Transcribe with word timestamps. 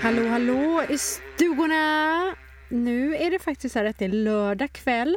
Hallå, 0.00 0.28
hallå 0.28 0.84
i 0.88 0.98
stugorna! 0.98 2.34
Nu 2.68 3.16
är 3.16 3.30
det 3.30 3.38
faktiskt 3.38 3.72
så 3.72 3.86
att 3.86 3.98
det 3.98 4.04
är 4.04 4.08
lördag 4.08 4.72
kväll. 4.72 5.16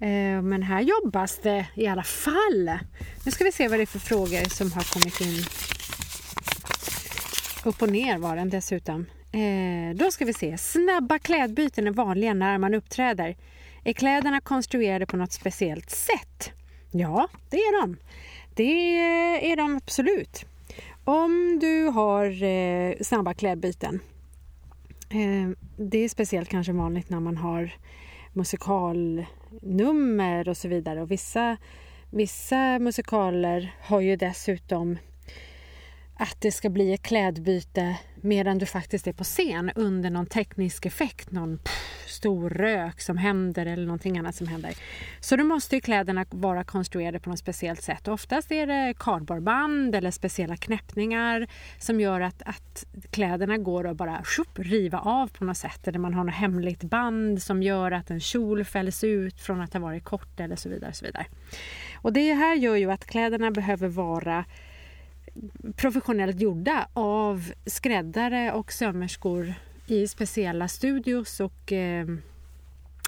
Eh, 0.00 0.42
men 0.42 0.62
här 0.62 0.80
jobbas 0.80 1.38
det 1.42 1.66
i 1.74 1.86
alla 1.86 2.02
fall. 2.02 2.78
Nu 3.24 3.30
ska 3.32 3.44
vi 3.44 3.52
se 3.52 3.68
vad 3.68 3.78
det 3.78 3.82
är 3.82 3.86
för 3.86 3.98
frågor 3.98 4.48
som 4.48 4.72
har 4.72 4.92
kommit 4.92 5.20
in. 5.20 5.44
Upp 7.64 7.82
och 7.82 7.90
ner 7.90 8.18
var 8.18 8.36
den 8.36 8.50
dessutom. 8.50 9.06
Eh, 9.32 9.96
då 9.96 10.10
ska 10.10 10.24
vi 10.24 10.32
se. 10.32 10.58
Snabba 10.58 11.18
klädbyten 11.18 11.86
är 11.86 11.90
vanliga 11.90 12.34
när 12.34 12.58
man 12.58 12.74
uppträder. 12.74 13.36
Är 13.84 13.92
kläderna 13.92 14.40
konstruerade 14.40 15.06
på 15.06 15.16
något 15.16 15.32
speciellt 15.32 15.90
sätt? 15.90 16.52
Ja, 16.90 17.28
det 17.50 17.56
är 17.56 17.80
de. 17.80 17.96
Det 18.60 19.52
är 19.52 19.56
de 19.56 19.76
absolut. 19.76 20.44
Om 21.04 21.58
du 21.60 21.84
har 21.84 22.42
eh, 22.42 22.94
snabba 23.00 23.34
klädbyten. 23.34 24.00
Eh, 25.10 25.48
det 25.76 25.98
är 25.98 26.08
speciellt 26.08 26.48
kanske 26.48 26.72
vanligt 26.72 27.10
när 27.10 27.20
man 27.20 27.36
har 27.36 27.70
musikalnummer 28.32 30.48
och 30.48 30.56
så 30.56 30.68
vidare. 30.68 31.02
Och 31.02 31.10
vissa, 31.10 31.56
vissa 32.10 32.78
musikaler 32.78 33.74
har 33.82 34.00
ju 34.00 34.16
dessutom 34.16 34.98
att 36.20 36.40
det 36.40 36.52
ska 36.52 36.70
bli 36.70 36.92
ett 36.92 37.02
klädbyte 37.02 37.96
medan 38.20 38.58
du 38.58 38.66
faktiskt 38.66 39.06
är 39.06 39.12
på 39.12 39.24
scen 39.24 39.70
under 39.74 40.10
någon 40.10 40.26
teknisk 40.26 40.86
effekt, 40.86 41.30
någon 41.30 41.58
pff, 41.58 42.08
stor 42.08 42.50
rök 42.50 43.00
som 43.00 43.16
händer 43.16 43.66
eller 43.66 43.86
någonting 43.86 44.18
annat 44.18 44.34
som 44.34 44.46
händer. 44.46 44.74
Så 45.20 45.36
då 45.36 45.44
måste 45.44 45.74
ju 45.74 45.80
kläderna 45.80 46.26
vara 46.30 46.64
konstruerade 46.64 47.20
på 47.20 47.30
något 47.30 47.38
speciellt 47.38 47.82
sätt. 47.82 48.08
Oftast 48.08 48.52
är 48.52 48.66
det 48.66 48.94
kardborreband 48.98 49.94
eller 49.94 50.10
speciella 50.10 50.56
knäppningar 50.56 51.46
som 51.78 52.00
gör 52.00 52.20
att, 52.20 52.42
att 52.42 52.86
kläderna 53.10 53.58
går 53.58 53.86
att 53.86 53.96
bara 53.96 54.24
shup, 54.24 54.58
riva 54.58 54.98
av 54.98 55.26
på 55.28 55.44
något 55.44 55.56
sätt. 55.56 55.88
Eller 55.88 55.98
man 55.98 56.14
har 56.14 56.24
något 56.24 56.34
hemligt 56.34 56.82
band 56.82 57.42
som 57.42 57.62
gör 57.62 57.92
att 57.92 58.10
en 58.10 58.20
kjol 58.20 58.64
fälls 58.64 59.04
ut 59.04 59.40
från 59.40 59.60
att 59.60 59.72
ha 59.72 59.80
varit 59.80 60.04
kort 60.04 60.40
eller 60.40 60.56
så 60.56 60.68
vidare. 60.68 60.90
Och, 60.90 60.96
så 60.96 61.04
vidare. 61.04 61.26
och 61.94 62.12
det 62.12 62.34
här 62.34 62.54
gör 62.54 62.76
ju 62.76 62.90
att 62.90 63.06
kläderna 63.06 63.50
behöver 63.50 63.88
vara 63.88 64.44
professionellt 65.76 66.40
gjorda 66.40 66.88
av 66.92 67.52
skräddare 67.66 68.52
och 68.52 68.72
sömmerskor 68.72 69.54
i 69.86 70.08
speciella 70.08 70.68
studios 70.68 71.40
och 71.40 71.72
eh, 71.72 72.06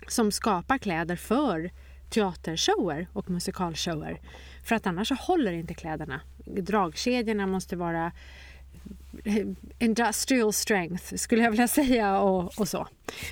som 0.08 0.32
skapar 0.32 0.78
kläder 0.78 1.16
för 1.16 1.70
teatershower 2.10 3.06
och 3.12 3.30
musikalshower. 3.30 4.20
För 4.64 4.74
att 4.74 4.86
annars 4.86 5.08
så 5.08 5.14
håller 5.14 5.52
inte 5.52 5.74
kläderna. 5.74 6.20
Dragkedjorna 6.44 7.46
måste 7.46 7.76
vara 7.76 8.12
eh, 9.24 9.46
industrial 9.78 10.52
strength 10.52 11.14
skulle 11.14 11.42
jag 11.42 11.50
vilja 11.50 11.68
säga 11.68 12.20
och, 12.20 12.60
och 12.60 12.68
så. 12.68 12.88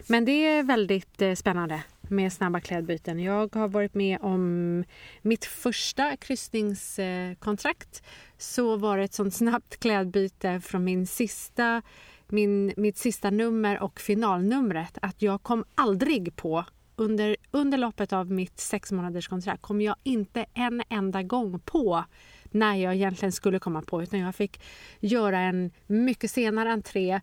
Men 0.06 0.24
det 0.24 0.33
är 0.33 0.62
väldigt 0.62 1.22
eh, 1.22 1.34
spännande 1.34 1.83
med 2.11 2.33
snabba 2.33 2.61
klädbyten. 2.61 3.20
Jag 3.20 3.55
har 3.55 3.69
varit 3.69 3.94
med 3.94 4.19
om 4.20 4.84
mitt 5.22 5.44
första 5.44 6.17
kryssningskontrakt. 6.17 8.02
Så 8.39 8.77
var 8.77 8.98
det 8.98 9.05
ett 9.05 9.14
sånt 9.14 9.34
snabbt 9.34 9.80
klädbyte 9.80 10.61
från 10.61 10.84
min 10.84 11.06
sista, 11.06 11.83
min, 12.28 12.72
mitt 12.77 12.98
sista 12.98 13.30
nummer 13.30 13.83
och 13.83 14.00
finalnumret 14.00 14.98
att 15.02 15.22
jag 15.22 15.42
kom 15.42 15.64
aldrig 15.75 16.36
på 16.36 16.64
under, 17.00 17.36
under 17.50 17.78
loppet 17.78 18.12
av 18.12 18.30
mitt 18.30 18.61
sex 18.61 18.92
månaders 18.92 19.28
kontrakt 19.28 19.62
kom 19.62 19.80
jag 19.80 19.97
inte 20.02 20.47
en 20.55 20.83
enda 20.89 21.22
gång 21.22 21.61
på 21.61 22.05
när 22.50 22.74
jag 22.74 22.94
egentligen 22.94 23.32
skulle 23.32 23.58
komma 23.58 23.82
på 23.82 24.02
utan 24.02 24.20
jag 24.20 24.34
fick 24.34 24.60
göra 25.00 25.40
en 25.40 25.70
mycket 25.86 26.30
senare 26.30 26.72
entré 26.72 27.20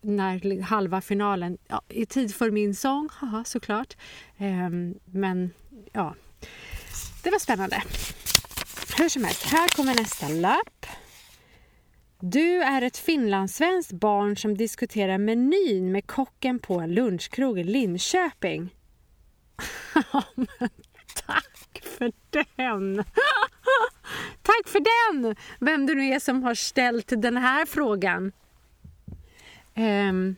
när 0.00 0.62
halva 0.62 1.00
finalen, 1.00 1.58
ja, 1.68 1.82
i 1.88 2.06
tid 2.06 2.34
för 2.34 2.50
min 2.50 2.74
sång, 2.74 3.08
haha, 3.12 3.44
såklart. 3.44 3.96
Ehm, 4.38 4.94
men 5.04 5.50
ja, 5.92 6.14
det 7.22 7.30
var 7.30 7.38
spännande. 7.38 7.82
Hur 8.98 9.08
som 9.08 9.24
helst, 9.24 9.42
här 9.42 9.68
kommer 9.68 9.94
nästa 9.94 10.28
lapp. 10.28 10.86
Du 12.20 12.62
är 12.62 12.82
ett 12.82 12.96
finlandssvenskt 12.96 13.92
barn 13.92 14.36
som 14.36 14.56
diskuterar 14.56 15.18
menyn 15.18 15.92
med 15.92 16.06
kocken 16.06 16.58
på 16.58 16.80
en 16.80 16.94
lunchkrog 16.94 17.58
i 17.58 17.64
Linköping. 17.64 18.74
Tack 21.26 21.57
för 21.98 22.12
den! 22.30 22.96
Tack 24.42 24.68
för 24.68 24.80
den! 24.80 25.36
Vem 25.58 25.86
det 25.86 25.94
nu 25.94 26.04
är 26.04 26.18
som 26.18 26.42
har 26.42 26.54
ställt 26.54 27.12
den 27.16 27.36
här 27.36 27.66
frågan. 27.66 28.32
Um, 29.76 30.36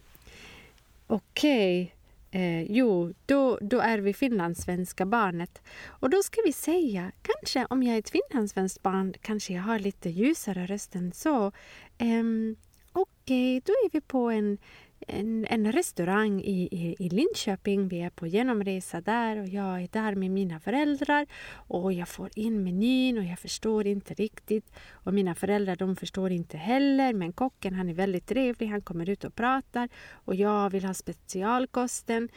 Okej. 1.06 1.82
Okay. 1.82 1.96
Uh, 2.34 2.62
jo, 2.72 3.14
då, 3.26 3.58
då 3.60 3.80
är 3.80 3.98
vi 3.98 4.14
finlandssvenska 4.14 5.06
barnet. 5.06 5.62
Och 5.86 6.10
då 6.10 6.22
ska 6.22 6.40
vi 6.44 6.52
säga, 6.52 7.12
kanske 7.22 7.66
om 7.70 7.82
jag 7.82 7.94
är 7.94 7.98
ett 7.98 8.10
finlandssvenskt 8.10 8.82
barn 8.82 9.14
kanske 9.20 9.52
jag 9.52 9.62
har 9.62 9.78
lite 9.78 10.10
ljusare 10.10 10.66
röst 10.66 10.94
än 10.94 11.12
så. 11.12 11.52
Um, 11.98 12.56
Okej, 12.92 13.58
okay, 13.58 13.60
då 13.66 13.72
är 13.72 13.90
vi 13.92 14.00
på 14.00 14.30
en 14.30 14.58
en, 15.06 15.46
en 15.50 15.72
restaurang 15.72 16.40
i, 16.40 16.68
i, 16.70 16.96
i 16.98 17.08
Linköping. 17.08 17.88
Vi 17.88 18.00
är 18.00 18.10
på 18.10 18.26
genomresa 18.26 19.00
där 19.00 19.36
och 19.40 19.48
jag 19.48 19.82
är 19.82 19.88
där 19.92 20.14
med 20.14 20.30
mina 20.30 20.60
föräldrar 20.60 21.26
och 21.52 21.92
jag 21.92 22.08
får 22.08 22.30
in 22.34 22.64
menyn 22.64 23.18
och 23.18 23.24
jag 23.24 23.38
förstår 23.38 23.86
inte 23.86 24.14
riktigt. 24.14 24.72
Och 24.90 25.14
mina 25.14 25.34
föräldrar 25.34 25.76
de 25.76 25.96
förstår 25.96 26.30
inte 26.30 26.56
heller 26.56 27.12
men 27.12 27.32
kocken 27.32 27.74
han 27.74 27.88
är 27.88 27.94
väldigt 27.94 28.26
trevlig. 28.26 28.66
Han 28.66 28.82
kommer 28.82 29.10
ut 29.10 29.24
och 29.24 29.34
pratar 29.34 29.88
och 30.12 30.34
jag 30.34 30.70
vill 30.70 30.84
ha 30.84 30.94
specialkosten. 30.94 32.28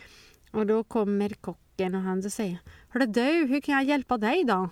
Och 0.51 0.65
då 0.65 0.83
kommer 0.83 1.29
kocken 1.29 1.95
och 1.95 2.01
han 2.01 2.23
säger 2.23 2.57
Hörru 2.89 3.05
du, 3.05 3.45
hur 3.47 3.61
kan 3.61 3.75
jag 3.75 3.83
hjälpa 3.83 4.17
dig 4.17 4.43
då? 4.43 4.69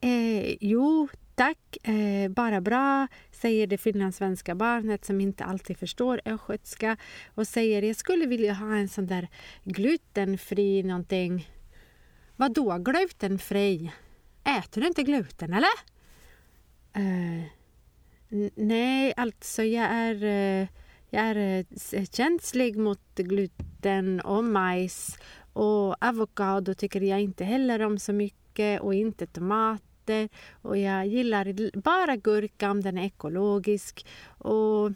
Eh, 0.00 0.56
jo, 0.60 1.08
tack, 1.34 1.76
eh, 1.82 2.28
bara 2.28 2.60
bra 2.60 3.08
säger 3.30 3.66
det 3.66 3.78
finlandssvenska 3.78 4.54
barnet 4.54 5.04
som 5.04 5.20
inte 5.20 5.44
alltid 5.44 5.78
förstår 5.78 6.20
östgötska 6.24 6.96
och 7.34 7.48
säger 7.48 7.82
jag 7.82 7.96
skulle 7.96 8.26
vilja 8.26 8.52
ha 8.52 8.76
en 8.76 8.88
sån 8.88 9.06
där 9.06 9.28
glutenfri 9.64 10.82
någonting. 10.82 11.48
Vadå 12.36 12.78
glutenfri? 12.78 13.92
Äter 14.44 14.80
du 14.80 14.86
inte 14.86 15.02
gluten 15.02 15.52
eller? 15.52 15.92
Eh, 16.92 17.44
nej, 18.54 19.14
alltså 19.16 19.62
jag 19.62 19.84
är, 19.84 20.24
eh, 20.24 20.68
jag 21.10 21.22
är 21.22 21.66
eh, 21.92 22.04
känslig 22.04 22.76
mot 22.76 23.14
gluten 23.14 24.20
och 24.20 24.44
majs 24.44 25.18
och 25.52 26.04
avokado 26.04 26.74
tycker 26.74 27.00
jag 27.00 27.20
inte 27.20 27.44
heller 27.44 27.82
om 27.82 27.98
så 27.98 28.12
mycket 28.12 28.80
och 28.80 28.94
inte 28.94 29.26
tomat 29.26 29.82
nötter 30.02 30.28
och 30.62 30.78
jag 30.78 31.06
gillar 31.06 31.76
bara 31.78 32.16
gurka 32.16 32.70
om 32.70 32.80
den 32.80 32.98
är 32.98 33.04
ekologisk. 33.04 34.06
Och 34.38 34.92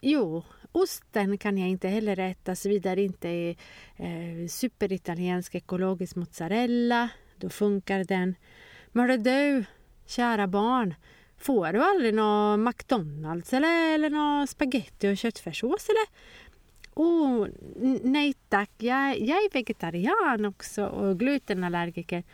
jo, 0.00 0.42
osten 0.72 1.38
kan 1.38 1.58
jag 1.58 1.68
inte 1.68 1.88
heller 1.88 2.18
äta 2.18 2.56
såvida 2.56 2.94
det 2.94 3.02
inte 3.02 3.28
är 3.28 3.56
eh, 3.96 4.48
superitaliensk 4.48 5.54
ekologisk 5.54 6.16
mozzarella. 6.16 7.08
Då 7.36 7.50
funkar 7.50 8.04
den. 8.04 8.34
Men 8.92 9.22
du, 9.22 9.64
kära 10.06 10.46
barn, 10.46 10.94
får 11.38 11.72
du 11.72 11.82
aldrig 11.82 12.14
någon 12.14 12.64
McDonalds 12.64 13.52
eller, 13.52 13.94
eller 13.94 14.10
någon 14.10 14.46
spaghetti 14.46 15.12
och 15.12 15.16
köttfärssås 15.16 15.88
eller? 15.88 16.18
Oh, 16.94 17.46
nej 18.02 18.34
tack, 18.48 18.70
jag, 18.78 19.18
jag 19.20 19.38
är 19.38 19.52
vegetarian 19.52 20.44
också 20.44 20.86
och 20.86 21.18
glutenallergiker. 21.18 22.24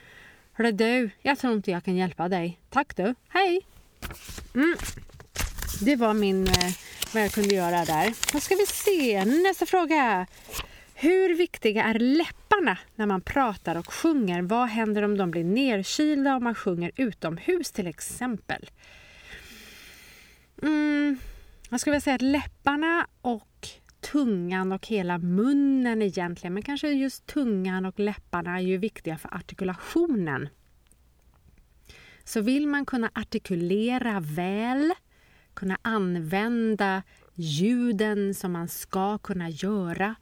Hörru 0.57 0.73
du, 0.73 1.11
jag 1.23 1.39
tror 1.39 1.53
inte 1.53 1.71
jag 1.71 1.85
kan 1.85 1.97
hjälpa 1.97 2.29
dig. 2.29 2.59
Tack 2.71 2.97
du, 2.97 3.15
hej! 3.29 3.61
Mm. 4.55 4.77
Det 5.81 5.97
var 5.97 6.15
min, 6.15 6.49
eh, 6.49 6.73
vad 7.15 7.23
jag 7.23 7.33
kunde 7.33 7.55
göra 7.55 7.85
där. 7.85 8.33
Då 8.33 8.41
ska 8.41 8.55
vi 8.55 8.67
se, 8.67 9.25
nästa 9.25 9.67
fråga. 9.67 10.27
Hur 10.95 11.35
viktiga 11.35 11.85
är 11.85 11.99
läpparna 11.99 12.79
när 12.95 13.07
man 13.07 13.21
pratar 13.21 13.77
och 13.77 13.93
sjunger? 13.93 14.43
Vad 14.43 14.69
händer 14.69 15.03
om 15.03 15.17
de 15.17 15.31
blir 15.31 15.45
nerkylda 15.45 16.37
om 16.37 16.45
man 16.45 16.55
sjunger 16.55 16.91
utomhus 16.97 17.71
till 17.73 17.87
exempel? 17.87 18.71
Mm, 20.63 21.19
jag 21.71 21.81
skulle 21.81 21.93
vilja 21.93 22.01
säga 22.01 22.15
att 22.15 22.23
läpparna 22.23 23.07
och 23.21 23.69
tungan 24.13 24.73
och 24.73 24.87
hela 24.87 25.19
munnen 25.19 26.03
egentligen. 26.03 26.55
Men 26.55 26.63
kanske 26.63 26.89
just 26.89 27.27
tungan 27.27 27.85
och 27.85 28.01
läpparna 28.01 28.57
är 28.57 28.63
ju 28.63 28.77
viktiga 28.77 29.19
för 29.19 29.35
artikulationen. 29.35 30.49
Så 32.25 32.41
vill 32.41 32.69
man 32.69 32.87
kunna 32.87 33.11
artikulera 33.15 34.21
väl, 34.21 34.93
kunna 35.55 35.79
använda 35.83 37.03
ljuden 37.35 38.35
som 38.35 38.53
man 38.53 38.69
ska 38.69 39.19
kunna 39.19 39.51
göra 39.51 40.15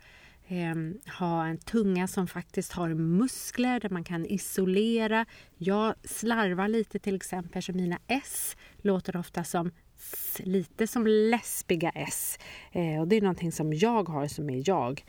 eh, 0.46 0.75
ha 1.19 1.46
en 1.46 1.58
tunga 1.58 2.08
som 2.08 2.26
faktiskt 2.26 2.73
har 2.73 2.88
muskler 2.94 3.81
där 3.81 3.90
man 3.90 4.05
kan 4.05 4.26
isolera. 4.26 5.26
Jag 5.56 5.94
slarvar 6.05 6.69
lite 6.69 6.99
till 6.99 7.17
exempel 7.17 7.62
så 7.62 7.73
mina 7.73 7.99
S 8.06 8.56
låter 8.76 9.17
ofta 9.17 9.44
som 9.44 9.70
S, 10.02 10.40
lite 10.44 10.87
som 10.87 11.06
läspiga 11.06 11.90
S. 11.90 12.38
Eh, 12.72 13.00
och 13.00 13.08
det 13.08 13.16
är 13.16 13.20
någonting 13.20 13.52
som 13.52 13.72
jag 13.72 14.08
har 14.08 14.28
som 14.28 14.50
är 14.50 14.62
jag. 14.69 15.04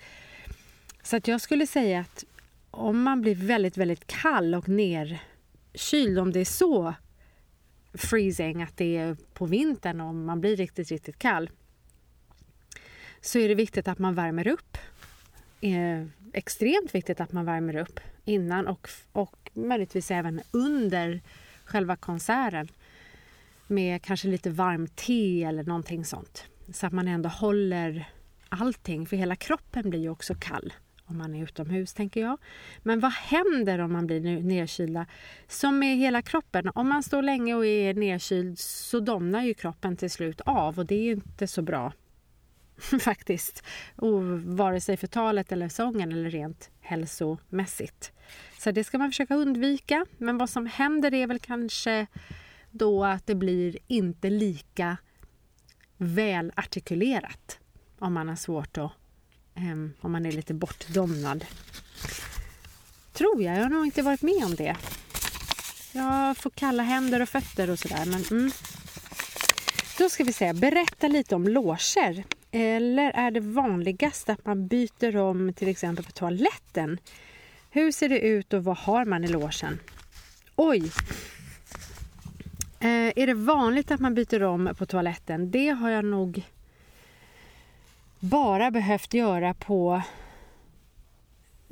Så 1.04 1.16
att 1.16 1.28
jag 1.28 1.42
skulle 1.42 1.68
säga 1.68 2.00
att 2.00 2.26
om 2.72 3.02
man 3.02 3.22
blir 3.22 3.36
väldigt, 3.36 3.78
väldigt 3.78 4.08
kall 4.08 4.56
och 4.56 4.70
nerkyld, 4.70 6.20
om 6.20 6.32
det 6.32 6.40
är 6.40 6.46
så 6.46 6.94
freezing 7.94 8.64
att 8.64 8.78
det 8.78 8.98
är 8.98 9.18
på 9.34 9.46
vintern 9.46 10.02
och 10.02 10.16
man 10.16 10.42
blir 10.42 10.56
riktigt, 10.56 10.92
riktigt 10.92 11.20
kall 11.20 11.50
så 13.22 13.40
är 13.40 13.48
det 13.48 13.56
viktigt 13.56 13.88
att 13.88 14.00
man 14.00 14.16
värmer 14.16 14.48
upp. 14.48 14.78
Eh, 15.62 16.06
extremt 16.34 16.96
viktigt 16.96 17.22
att 17.22 17.32
man 17.32 17.46
värmer 17.46 17.76
upp 17.76 18.00
innan 18.26 18.68
och, 18.68 18.90
och 19.12 19.52
möjligtvis 19.54 20.12
även 20.12 20.42
under 20.52 21.22
själva 21.66 21.96
konserten 21.96 22.68
med 23.74 24.02
kanske 24.02 24.28
lite 24.28 24.50
varmt 24.50 24.96
te 24.96 25.44
eller 25.44 25.64
någonting 25.64 26.06
sånt. 26.06 26.46
Så 26.74 26.88
att 26.88 26.94
man 26.94 27.08
ändå 27.08 27.30
håller 27.30 28.10
allting, 28.50 29.06
för 29.06 29.18
hela 29.18 29.36
kroppen 29.36 29.90
blir 29.90 30.00
ju 30.00 30.10
också 30.10 30.36
kall 30.40 30.74
om 31.06 31.18
man 31.18 31.36
är 31.36 31.44
utomhus, 31.44 31.94
tänker 31.94 32.22
jag. 32.22 32.38
Men 32.84 33.00
vad 33.00 33.12
händer 33.12 33.80
om 33.80 33.94
man 33.94 34.08
blir 34.08 34.42
nedkylda? 34.42 35.06
Som 35.48 35.80
med 35.80 35.98
hela 35.98 36.22
kroppen, 36.22 36.72
om 36.76 36.90
man 36.90 37.04
står 37.04 37.22
länge 37.22 37.56
och 37.56 37.66
är 37.66 37.94
nedkyld 37.94 38.60
så 38.60 39.00
domnar 39.00 39.44
ju 39.44 39.54
kroppen 39.54 39.98
till 39.98 40.12
slut 40.12 40.42
av 40.42 40.80
och 40.80 40.86
det 40.86 40.96
är 40.96 41.12
inte 41.12 41.48
så 41.48 41.62
bra 41.62 41.94
faktiskt. 43.00 43.64
Och 43.96 44.24
vare 44.42 44.82
sig 44.82 44.98
för 44.98 45.08
talet 45.08 45.52
eller 45.52 45.70
sången 45.70 46.12
eller 46.12 46.30
rent 46.30 46.70
hälsomässigt. 46.82 48.12
Så 48.60 48.72
det 48.72 48.84
ska 48.84 48.98
man 48.98 49.12
försöka 49.12 49.36
undvika. 49.36 50.06
Men 50.18 50.38
vad 50.38 50.50
som 50.50 50.66
händer 50.66 51.14
är 51.14 51.28
väl 51.28 51.40
kanske 51.40 52.08
då 52.74 53.06
att 53.06 53.28
det 53.28 53.36
blir 53.36 53.78
inte 53.88 54.30
lika 54.30 54.98
välartikulerat 55.98 57.60
om 58.00 58.14
man 58.14 58.30
har 58.30 58.36
svårt 58.36 58.78
att 58.78 58.92
ehm, 59.56 59.94
om 60.02 60.12
man 60.12 60.26
är 60.26 60.32
lite 60.32 60.54
bortdomnad. 60.54 61.46
Tror 63.14 63.44
jag. 63.44 63.58
Jag 63.58 63.64
har 63.64 63.70
nog 63.70 63.86
inte 63.86 64.02
varit 64.02 64.22
med 64.22 64.46
om 64.46 64.56
det. 64.56 64.76
Jag 65.92 66.38
får 66.38 66.50
kalla 66.50 66.84
händer 66.84 67.22
och 67.22 67.30
fötter 67.30 67.70
och 67.70 67.80
sådär. 67.80 68.06
Men, 68.06 68.24
mm. 68.40 68.52
Då 69.98 70.10
ska 70.10 70.24
vi 70.24 70.34
se. 70.34 70.54
Berätta 70.54 71.08
lite 71.08 71.36
om 71.36 71.48
loger. 71.48 72.24
Eller 72.52 73.12
är 73.12 73.32
det 73.32 73.40
vanligast 73.40 74.30
att 74.30 74.46
man 74.46 74.68
byter 74.68 75.18
om 75.18 75.54
till 75.54 75.68
exempel 75.68 76.06
på 76.06 76.12
toaletten? 76.12 76.98
Hur 77.70 77.92
ser 77.92 78.10
det 78.10 78.20
ut 78.20 78.54
och 78.54 78.64
vad 78.64 78.78
har 78.78 79.06
man 79.06 79.24
i 79.24 79.28
logen? 79.28 79.80
Oj! 80.56 80.92
Eh, 82.84 83.14
är 83.16 83.28
det 83.28 83.34
vanligt 83.34 83.92
att 83.92 84.00
man 84.00 84.14
byter 84.14 84.44
om 84.44 84.74
på 84.78 84.86
toaletten? 84.86 85.52
Det 85.52 85.70
har 85.70 85.90
jag 85.90 86.06
nog 86.06 86.44
bara 88.20 88.72
behövt 88.72 89.14
göra 89.14 89.54
på 89.54 90.02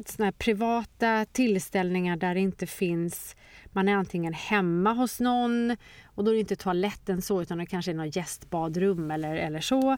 såna 0.06 0.32
privata 0.32 1.26
tillställningar 1.26 2.18
där 2.18 2.34
det 2.34 2.40
inte 2.40 2.68
finns 2.68 3.36
man 3.72 3.90
är 3.90 3.96
antingen 3.96 4.34
hemma 4.34 4.94
hos 4.94 5.20
någon 5.20 5.78
och 6.06 6.24
då 6.24 6.32
är 6.32 6.34
det 6.34 6.40
inte 6.40 6.56
toaletten 6.56 7.22
så 7.22 7.42
utan 7.42 7.58
det 7.58 7.66
kanske 7.66 7.92
är 7.92 7.96
något 7.96 8.16
gästbadrum 8.16 9.12
eller, 9.12 9.36
eller 9.36 9.62
så. 9.62 9.98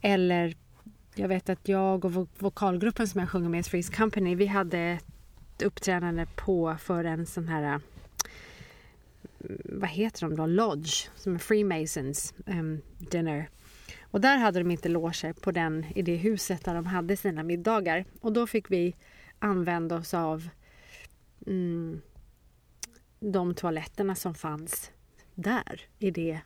Eller 0.00 0.54
jag 1.14 1.28
vet 1.28 1.48
att 1.48 1.68
jag 1.68 2.04
och 2.04 2.28
vokalgruppen 2.38 3.08
som 3.08 3.20
jag 3.20 3.30
sjunger 3.30 3.48
med, 3.48 3.66
Freeze 3.66 3.92
Company, 3.92 4.34
vi 4.34 4.46
hade 4.46 4.78
ett 4.78 5.62
uppträdande 5.62 6.26
på 6.36 6.76
för 6.80 7.04
en 7.04 7.26
sån 7.26 7.48
här 7.48 7.80
vad 9.64 9.90
heter 9.90 10.20
de 10.20 10.36
då, 10.36 10.46
Lodge, 10.46 11.08
som 11.16 11.34
är 11.34 11.38
Freemasons 11.38 12.34
um, 12.46 12.82
dinner. 12.98 13.48
Och 14.02 14.20
där 14.20 14.36
hade 14.36 14.58
de 14.58 14.70
inte 14.70 14.88
loger 14.88 15.32
på 15.32 15.50
den, 15.50 15.86
i 15.94 16.02
det 16.02 16.16
huset 16.16 16.64
där 16.64 16.74
de 16.74 16.86
hade 16.86 17.16
sina 17.16 17.42
middagar. 17.42 18.04
Och 18.20 18.32
då 18.32 18.46
fick 18.46 18.70
vi 18.70 18.96
använda 19.38 19.96
oss 19.96 20.14
av 20.14 20.48
mm, 21.46 22.00
de 23.20 23.54
toaletterna 23.54 24.14
som 24.14 24.34
fanns 24.34 24.90
där, 25.34 25.80
i 25.98 26.10
det 26.10 26.40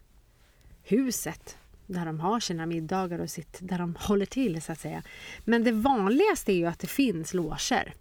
huset 0.83 1.59
där 1.87 2.07
de 2.07 2.21
har 2.21 2.41
sina 2.41 2.67
middagar 2.67 3.19
och 3.19 3.31
sitt, 3.31 3.59
där 3.61 3.79
de 3.79 3.97
håller 4.01 4.27
till 4.27 4.63
så 4.63 4.73
att 4.73 4.81
säga. 4.81 5.03
Men 5.45 5.65
det 5.65 5.73
vanligaste 5.73 6.53
är 6.53 6.57
ju 6.57 6.67
att 6.67 6.79
det 6.79 6.87
finns 6.87 7.35
loger. 7.35 7.95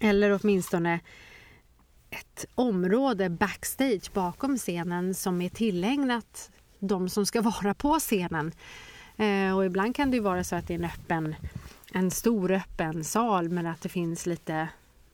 Eller 0.00 0.38
åtminstone 0.42 1.00
ett 2.10 2.46
område 2.54 3.30
backstage 3.30 4.12
bakom 4.12 4.56
scenen 4.56 5.14
som 5.14 5.42
är 5.42 5.48
tillägnat 5.48 6.50
de 6.78 7.08
som 7.08 7.26
ska 7.26 7.40
vara 7.62 7.74
på 7.74 7.98
scenen. 7.98 8.52
Eh, 9.16 9.56
och 9.56 9.66
ibland 9.66 9.96
kan 9.96 10.10
det 10.10 10.20
vara 10.20 10.44
så 10.44 10.56
att 10.56 10.66
det 10.66 10.74
är 10.74 10.78
en 10.78 10.84
öppen, 10.84 11.34
en 11.92 12.10
stor 12.10 12.52
öppen 12.52 13.04
sal 13.04 13.48
men 13.48 13.66
att 13.66 13.80
det 13.80 13.88
finns 13.88 14.26
lite 14.26 14.68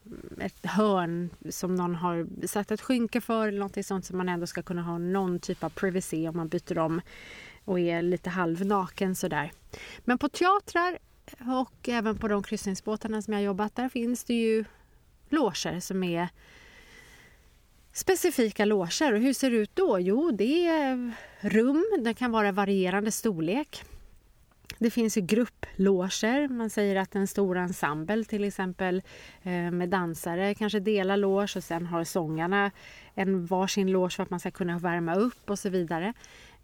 mm, 0.06 0.40
ett 0.40 0.66
hörn 0.66 1.30
som 1.50 1.74
någon 1.74 1.94
har 1.94 2.46
satt 2.46 2.70
ett 2.70 2.80
skynke 2.80 3.20
för 3.20 3.48
eller 3.48 3.58
något 3.58 3.86
sånt 3.86 4.04
som 4.04 4.16
man 4.16 4.28
ändå 4.28 4.46
ska 4.46 4.62
kunna 4.62 4.82
ha 4.82 4.98
någon 4.98 5.38
typ 5.38 5.64
av 5.64 5.70
privacy 5.70 6.28
om 6.28 6.36
man 6.36 6.48
byter 6.48 6.78
om 6.78 7.00
och 7.64 7.80
är 7.80 8.02
lite 8.02 8.30
halvnaken 8.30 9.14
sådär. 9.14 9.52
Men 10.04 10.18
på 10.18 10.28
teatrar 10.28 10.98
och 11.40 11.88
även 11.88 12.18
på 12.18 12.28
de 12.28 12.42
kryssningsbåtarna 12.42 13.22
som 13.22 13.34
jag 13.34 13.42
jobbat 13.42 13.76
där 13.76 13.88
finns 13.88 14.24
det 14.24 14.34
ju 14.34 14.64
loger 15.28 15.80
som 15.80 16.02
är 16.02 16.28
specifika 17.94 18.64
loger. 18.64 19.12
Och 19.12 19.20
hur 19.20 19.32
ser 19.32 19.50
det 19.50 19.56
ut 19.56 19.76
då? 19.76 20.00
Jo, 20.00 20.30
det 20.30 20.66
är 20.66 21.12
rum. 21.40 21.84
Det 22.04 22.14
kan 22.14 22.30
vara 22.30 22.52
varierande 22.52 23.10
storlek. 23.10 23.84
Det 24.78 24.90
finns 24.90 25.16
ju 25.16 25.20
grupploger. 25.20 26.48
Man 26.48 26.70
säger 26.70 26.96
att 26.96 27.14
en 27.14 27.26
stor 27.26 27.56
ensemble 27.56 28.24
till 28.24 28.44
exempel 28.44 29.02
eh, 29.42 29.70
med 29.70 29.88
dansare 29.88 30.54
kanske 30.54 30.80
delar 30.80 31.16
loge 31.16 31.56
och 31.56 31.64
sen 31.64 31.86
har 31.86 32.04
sångarna 32.04 32.70
en 33.14 33.46
varsin 33.46 33.90
loge 33.90 34.10
för 34.10 34.22
att 34.22 34.30
man 34.30 34.40
ska 34.40 34.50
kunna 34.50 34.78
värma 34.78 35.14
upp 35.14 35.50
och 35.50 35.58
så 35.58 35.68
vidare. 35.68 36.12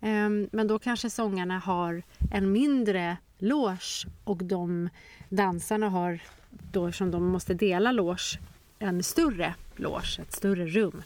Ehm, 0.01 0.49
men 0.53 0.67
då 0.67 0.79
kanske 0.79 1.11
sångarna 1.11 1.59
har 1.59 2.03
en 2.33 2.53
mindre 2.53 3.17
loge 3.39 4.07
och 4.25 4.45
de 4.45 4.89
dansarna 5.29 5.89
har, 5.89 6.21
då 6.51 6.87
eftersom 6.87 7.11
de 7.11 7.25
måste 7.25 7.55
dela 7.55 7.93
loge, 7.93 8.39
en 8.79 9.03
större 9.03 9.55
loge, 9.77 10.19
ett 10.23 10.33
större 10.33 10.67
rum. 10.67 11.03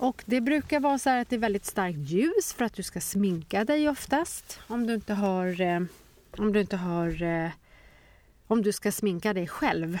Och 0.00 0.22
det 0.26 0.40
brukar 0.40 0.80
vara 0.80 0.98
så 0.98 1.10
att 1.10 1.28
det 1.28 1.36
är 1.36 1.40
väldigt 1.40 1.64
starkt 1.64 1.98
ljus 1.98 2.52
för 2.52 2.64
att 2.64 2.74
du 2.74 2.82
ska 2.82 3.00
sminka 3.00 3.64
dig 3.64 3.88
oftast. 3.88 4.60
Om 4.66 4.86
du 4.86 4.94
inte 4.94 5.14
har... 5.14 5.60
Eh, 5.60 5.80
om 6.38 6.52
du 6.52 6.60
inte 6.60 6.76
har... 6.76 7.22
Eh, 7.22 7.50
om 8.46 8.62
du 8.62 8.72
ska 8.72 8.92
sminka 8.92 9.34
dig 9.34 9.48
själv. 9.48 9.98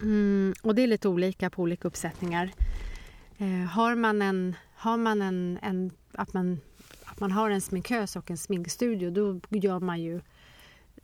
Mm, 0.00 0.54
och 0.62 0.74
det 0.74 0.82
är 0.82 0.86
lite 0.86 1.08
olika 1.08 1.50
på 1.50 1.62
olika 1.62 1.88
uppsättningar. 1.88 2.50
Eh, 3.38 3.68
har 3.70 3.94
man 3.94 4.22
en... 4.22 4.56
Har 4.74 4.96
man 4.96 5.22
en, 5.22 5.58
en 5.62 5.90
att, 6.12 6.32
man, 6.32 6.60
att 7.04 7.20
man 7.20 7.32
har 7.32 7.50
en 7.50 7.60
sminkös 7.60 8.16
och 8.16 8.30
en 8.30 8.38
sminkstudio 8.38 9.10
då 9.10 9.40
gör 9.48 9.80
man 9.80 10.00
ju 10.00 10.20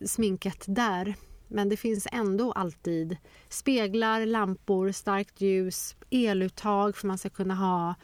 sminket 0.05 0.63
där. 0.67 1.15
Men 1.47 1.69
det 1.69 1.77
finns 1.77 2.07
ändå 2.11 2.51
alltid 2.51 3.17
speglar, 3.49 4.25
lampor, 4.25 4.91
starkt 4.91 5.41
ljus, 5.41 5.95
eluttag 6.09 6.97
för 6.97 7.07
man 7.07 7.17
ska 7.17 7.29
kunna 7.29 7.55
ha 7.55 7.95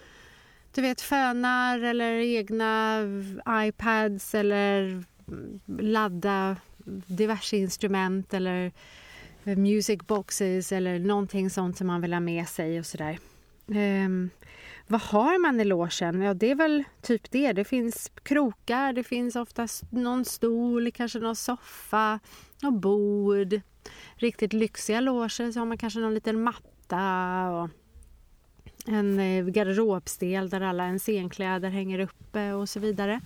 du 0.76 0.82
vet 0.82 1.02
fönar 1.02 1.80
eller 1.80 2.14
egna 2.14 3.00
iPads 3.50 4.36
eller 4.36 5.04
ladda 5.66 6.56
diverse 7.08 7.58
instrument 7.58 8.34
eller 8.34 8.72
music 9.44 10.00
boxes 10.08 10.72
eller 10.72 11.00
någonting 11.00 11.50
sånt 11.50 11.78
som 11.78 11.88
man 11.88 12.02
vill 12.02 12.14
ha 12.14 12.20
med 12.20 12.48
sig 12.48 12.80
och 12.80 12.86
sådär. 12.86 13.20
Um, 13.68 14.30
vad 14.88 15.02
har 15.02 15.40
man 15.40 15.60
i 15.60 15.66
logen? 15.66 16.22
Ja, 16.22 16.34
det 16.34 16.52
är 16.52 16.56
väl 16.56 16.84
typ 17.02 17.32
det. 17.32 17.54
Det 17.54 17.64
finns 17.64 18.12
krokar, 18.24 18.94
det 18.94 19.04
finns 19.04 19.36
oftast 19.36 19.92
någon 19.92 20.26
stol, 20.26 20.92
kanske 20.92 21.20
någon 21.20 21.36
soffa, 21.36 22.20
något 22.64 22.82
bord. 22.82 23.62
Riktigt 24.16 24.54
lyxiga 24.54 25.02
loger 25.02 25.52
så 25.52 25.60
har 25.60 25.66
man 25.66 25.78
kanske 25.78 26.00
någon 26.00 26.14
liten 26.14 26.44
matta 26.44 27.50
och 27.50 27.70
en 28.88 29.20
eh, 29.20 29.46
garderobsdel 29.46 30.50
där 30.50 30.62
alla 30.62 30.86
ens 30.86 31.04
scenkläder 31.04 31.70
hänger 31.70 32.00
uppe 32.00 32.52
och 32.52 32.70
så 32.70 32.80
vidare. 32.80 33.22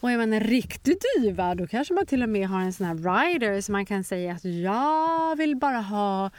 Och 0.00 0.10
är 0.10 0.16
man 0.16 0.32
en 0.32 0.40
riktig 0.40 0.96
diva 1.16 1.54
då 1.54 1.66
kanske 1.66 1.94
man 1.94 2.06
till 2.06 2.22
och 2.22 2.28
med 2.28 2.48
har 2.48 2.60
en 2.60 2.72
sån 2.72 2.86
här 2.86 2.94
rider 2.94 3.60
så 3.60 3.72
man 3.72 3.86
kan 3.86 4.04
säga 4.04 4.32
att 4.32 4.44
jag 4.44 5.36
vill 5.36 5.56
bara 5.56 5.80
ha 5.80 6.30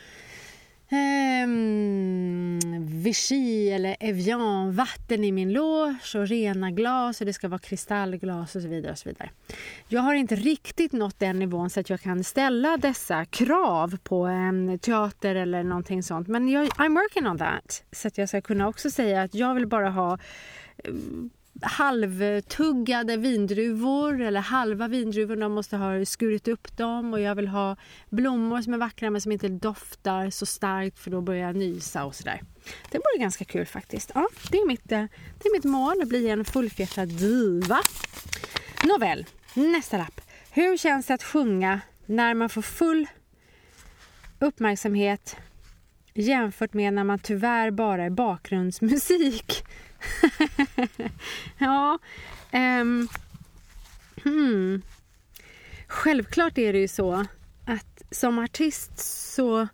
Um, 0.93 2.59
Vichy 3.03 3.69
eller 3.69 3.95
Evian, 3.99 4.71
vatten 4.71 5.23
i 5.23 5.31
min 5.31 5.53
loge 5.53 6.19
och 6.19 6.27
rena 6.27 6.71
glas 6.71 7.21
och 7.21 7.25
det 7.25 7.33
ska 7.33 7.47
vara 7.47 7.59
kristallglas 7.59 8.55
och 8.55 8.61
så 8.61 8.67
vidare. 8.67 8.91
och 8.91 8.97
så 8.97 9.09
vidare. 9.09 9.29
Jag 9.87 10.01
har 10.01 10.13
inte 10.13 10.35
riktigt 10.35 10.91
nått 10.91 11.19
den 11.19 11.39
nivån 11.39 11.69
så 11.69 11.79
att 11.79 11.89
jag 11.89 12.01
kan 12.01 12.23
ställa 12.23 12.77
dessa 12.77 13.25
krav 13.25 13.97
på 14.03 14.25
en 14.25 14.79
teater 14.79 15.35
eller 15.35 15.63
någonting 15.63 16.03
sånt. 16.03 16.27
Men 16.27 16.49
jag, 16.49 16.67
I'm 16.67 17.01
working 17.01 17.27
on 17.27 17.37
that. 17.37 17.83
Så 17.91 18.07
att 18.07 18.17
jag 18.17 18.29
ska 18.29 18.41
kunna 18.41 18.67
också 18.67 18.89
säga 18.89 19.21
att 19.21 19.35
jag 19.35 19.53
vill 19.53 19.67
bara 19.67 19.89
ha 19.89 20.17
eh, 20.77 20.93
halvtuggade 21.61 23.17
vindruvor 23.17 24.21
eller 24.21 24.41
halva 24.41 24.87
vindruvorna 24.87 25.49
måste 25.49 25.77
ha 25.77 26.05
skurit 26.05 26.47
upp 26.47 26.77
dem 26.77 27.13
och 27.13 27.19
jag 27.19 27.35
vill 27.35 27.47
ha 27.47 27.75
blommor 28.09 28.61
som 28.61 28.73
är 28.73 28.77
vackra 28.77 29.09
men 29.09 29.21
som 29.21 29.31
inte 29.31 29.47
doftar 29.47 30.29
så 30.29 30.45
starkt 30.45 30.99
för 30.99 31.11
då 31.11 31.21
börjar 31.21 31.47
jag 31.47 31.55
nysa 31.55 32.05
och 32.05 32.15
sådär. 32.15 32.41
Det 32.91 32.97
vore 32.97 33.21
ganska 33.21 33.45
kul 33.45 33.65
faktiskt. 33.65 34.11
Ja, 34.15 34.27
det 34.51 34.57
är 34.57 34.67
mitt, 34.67 34.91
eh, 34.91 35.03
det 35.39 35.47
är 35.47 35.57
mitt 35.57 35.63
mål 35.63 36.01
att 36.01 36.07
bli 36.07 36.29
en 36.29 36.45
fullfjädrad 36.45 37.07
diva. 37.07 37.79
Nåväl, 38.83 39.25
nästa 39.53 39.97
lapp. 39.97 40.21
Hur 40.51 40.77
känns 40.77 41.05
det 41.05 41.13
att 41.13 41.23
sjunga 41.23 41.81
när 42.05 42.33
man 42.33 42.49
får 42.49 42.61
full 42.61 43.07
uppmärksamhet 44.39 45.35
jämfört 46.13 46.73
med 46.73 46.93
när 46.93 47.03
man 47.03 47.19
tyvärr 47.19 47.71
bara 47.71 48.03
är 48.03 48.09
bakgrundsmusik? 48.09 49.63
ja. 51.57 51.99
Um, 52.53 53.09
hmm. 54.23 54.81
Självklart 55.87 56.57
är 56.57 56.73
det 56.73 56.79
ju 56.79 56.87
så 56.87 57.25
att 57.65 58.01
som 58.11 58.39
artist 58.39 58.99
så... 59.33 59.67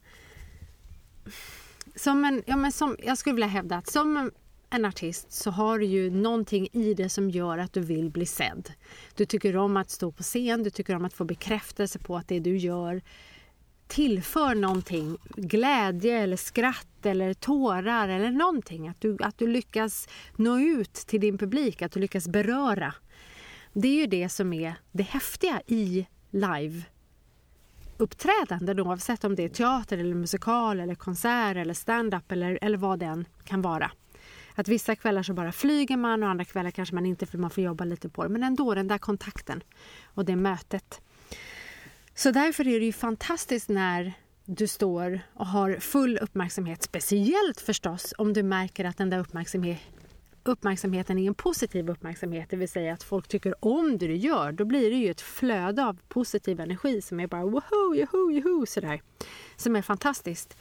Som 1.95 2.25
en, 2.25 2.43
ja, 2.45 2.55
men 2.55 2.71
som, 2.71 2.97
jag 3.03 3.17
skulle 3.17 3.33
vilja 3.33 3.47
hävda 3.47 3.75
att 3.75 3.87
som 3.87 4.31
en 4.69 4.85
artist 4.85 5.31
så 5.31 5.51
har 5.51 5.79
du 5.79 5.85
ju 5.85 6.09
någonting 6.09 6.67
i 6.71 6.93
det 6.93 7.09
som 7.09 7.29
gör 7.29 7.57
att 7.57 7.73
du 7.73 7.81
vill 7.81 8.09
bli 8.09 8.25
sedd. 8.25 8.73
Du 9.15 9.25
tycker 9.25 9.57
om 9.57 9.77
att 9.77 9.89
stå 9.89 10.11
på 10.11 10.23
scen, 10.23 10.63
du 10.63 10.69
tycker 10.69 10.95
om 10.95 11.05
att 11.05 11.13
få 11.13 11.25
bekräftelse 11.25 11.99
på 11.99 12.17
att 12.17 12.27
det 12.27 12.39
du 12.39 12.57
gör 12.57 13.01
tillför 13.87 14.55
någonting, 14.55 15.17
glädje 15.35 16.19
eller 16.19 16.37
skratt 16.37 17.05
eller 17.05 17.33
tårar 17.33 18.09
eller 18.09 18.31
någonting. 18.31 18.87
Att 18.87 19.01
du, 19.01 19.17
att 19.19 19.37
du 19.37 19.47
lyckas 19.47 20.07
nå 20.35 20.59
ut 20.59 20.93
till 20.93 21.21
din 21.21 21.37
publik, 21.37 21.81
att 21.81 21.91
du 21.91 21.99
lyckas 21.99 22.27
beröra. 22.27 22.93
Det 23.73 23.87
är 23.87 23.95
ju 23.95 24.07
det 24.07 24.29
som 24.29 24.53
är 24.53 24.75
det 24.91 25.03
häftiga 25.03 25.61
i 25.67 26.07
live 26.31 26.83
uppträdanden 27.97 28.79
oavsett 28.79 29.23
om 29.23 29.35
det 29.35 29.43
är 29.43 29.49
teater, 29.49 29.97
eller 29.97 30.15
musikal, 30.15 30.79
eller 30.79 30.95
konsert 30.95 31.57
eller 31.57 31.73
stand-up 31.73 32.31
eller, 32.31 32.59
eller 32.61 32.77
vad 32.77 32.99
det 32.99 33.05
än 33.05 33.25
kan 33.43 33.61
vara. 33.61 33.91
Att 34.55 34.67
vissa 34.67 34.95
kvällar 34.95 35.23
så 35.23 35.33
bara 35.33 35.51
flyger 35.51 35.97
man 35.97 36.23
och 36.23 36.29
andra 36.29 36.45
kvällar 36.45 36.71
kanske 36.71 36.95
man 36.95 37.05
inte 37.05 37.25
för 37.25 37.37
man 37.37 37.49
får 37.49 37.63
jobba 37.63 37.85
lite 37.85 38.09
på 38.09 38.23
det. 38.23 38.29
Men 38.29 38.43
ändå 38.43 38.73
den 38.73 38.87
där 38.87 38.97
kontakten 38.97 39.63
och 40.05 40.25
det 40.25 40.35
mötet. 40.35 41.01
Så 42.17 42.31
därför 42.31 42.67
är 42.67 42.79
det 42.79 42.85
ju 42.85 42.93
fantastiskt 42.93 43.69
när 43.69 44.13
du 44.45 44.67
står 44.67 45.19
och 45.33 45.47
har 45.47 45.75
full 45.79 46.17
uppmärksamhet. 46.17 46.83
Speciellt 46.83 47.61
förstås 47.61 48.13
om 48.17 48.33
du 48.33 48.43
märker 48.43 48.85
att 48.85 48.97
den 48.97 49.09
där 49.09 49.19
uppmärksamhet, 49.19 49.79
uppmärksamheten 50.43 51.19
är 51.19 51.27
en 51.27 51.33
positiv 51.33 51.89
uppmärksamhet. 51.89 52.49
Det 52.49 52.55
vill 52.55 52.69
säga 52.69 52.93
att 52.93 53.03
folk 53.03 53.27
tycker 53.27 53.65
om 53.65 53.97
det 53.97 54.07
du 54.07 54.15
gör. 54.15 54.51
Då 54.51 54.65
blir 54.65 54.91
det 54.91 54.95
ju 54.95 55.11
ett 55.11 55.21
flöde 55.21 55.85
av 55.85 55.97
positiv 56.07 56.59
energi 56.59 57.01
som 57.01 57.19
är 57.19 57.27
bara 57.27 57.45
woho, 57.45 57.95
joho, 57.95 58.31
joho 58.31 58.65
sådär. 58.65 59.01
Som 59.55 59.75
är 59.75 59.81
fantastiskt. 59.81 60.57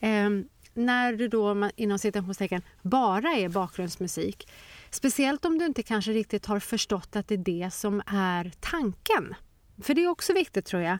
Eh, 0.00 0.30
när 0.74 1.12
du 1.12 1.28
då 1.28 1.70
inom 1.76 1.98
citationstecken 1.98 2.62
bara 2.82 3.28
är 3.28 3.48
bakgrundsmusik. 3.48 4.48
Speciellt 4.90 5.44
om 5.44 5.58
du 5.58 5.66
inte 5.66 5.82
kanske 5.82 6.12
riktigt 6.12 6.46
har 6.46 6.60
förstått 6.60 7.16
att 7.16 7.28
det 7.28 7.34
är 7.34 7.38
det 7.38 7.70
som 7.72 8.02
är 8.06 8.52
tanken. 8.60 9.34
För 9.82 9.94
det 9.94 10.04
är 10.04 10.08
också 10.08 10.32
viktigt 10.32 10.64
tror 10.64 10.82
jag. 10.82 10.98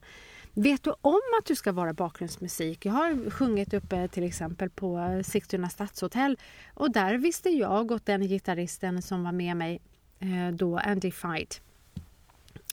Vet 0.56 0.82
du 0.82 0.94
om 1.00 1.20
att 1.40 1.46
du 1.46 1.56
ska 1.56 1.72
vara 1.72 1.92
bakgrundsmusik? 1.92 2.86
Jag 2.86 2.92
har 2.92 3.30
sjungit 3.30 3.74
uppe 3.74 4.08
till 4.08 4.24
exempel 4.24 4.70
på 4.70 5.22
Sigtuna 5.24 5.68
stadshotell 5.68 6.38
och 6.74 6.90
där 6.90 7.14
visste 7.14 7.50
jag 7.50 7.90
och 7.90 8.00
den 8.04 8.22
gitarristen 8.28 9.02
som 9.02 9.24
var 9.24 9.32
med 9.32 9.56
mig 9.56 9.80
eh, 10.20 10.54
då, 10.54 10.78
Andy 10.78 11.10
Fight. 11.10 11.60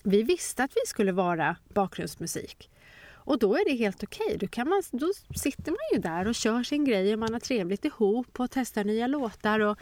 Vi 0.03 0.23
visste 0.23 0.63
att 0.63 0.71
vi 0.71 0.87
skulle 0.87 1.11
vara 1.11 1.55
bakgrundsmusik. 1.73 2.69
Och 3.23 3.39
då 3.39 3.55
är 3.55 3.65
det 3.65 3.75
helt 3.75 4.03
okej. 4.03 4.35
Okay. 4.41 4.65
Då, 4.65 4.81
då 4.91 5.11
sitter 5.39 5.71
man 5.71 5.79
ju 5.93 5.99
där 5.99 6.27
och 6.27 6.35
kör 6.35 6.63
sin 6.63 6.85
grej 6.85 7.13
och 7.13 7.19
man 7.19 7.33
har 7.33 7.39
trevligt 7.39 7.85
ihop 7.85 8.39
och 8.39 8.51
testar 8.51 8.83
nya 8.83 9.07
låtar. 9.07 9.59
Och, 9.59 9.77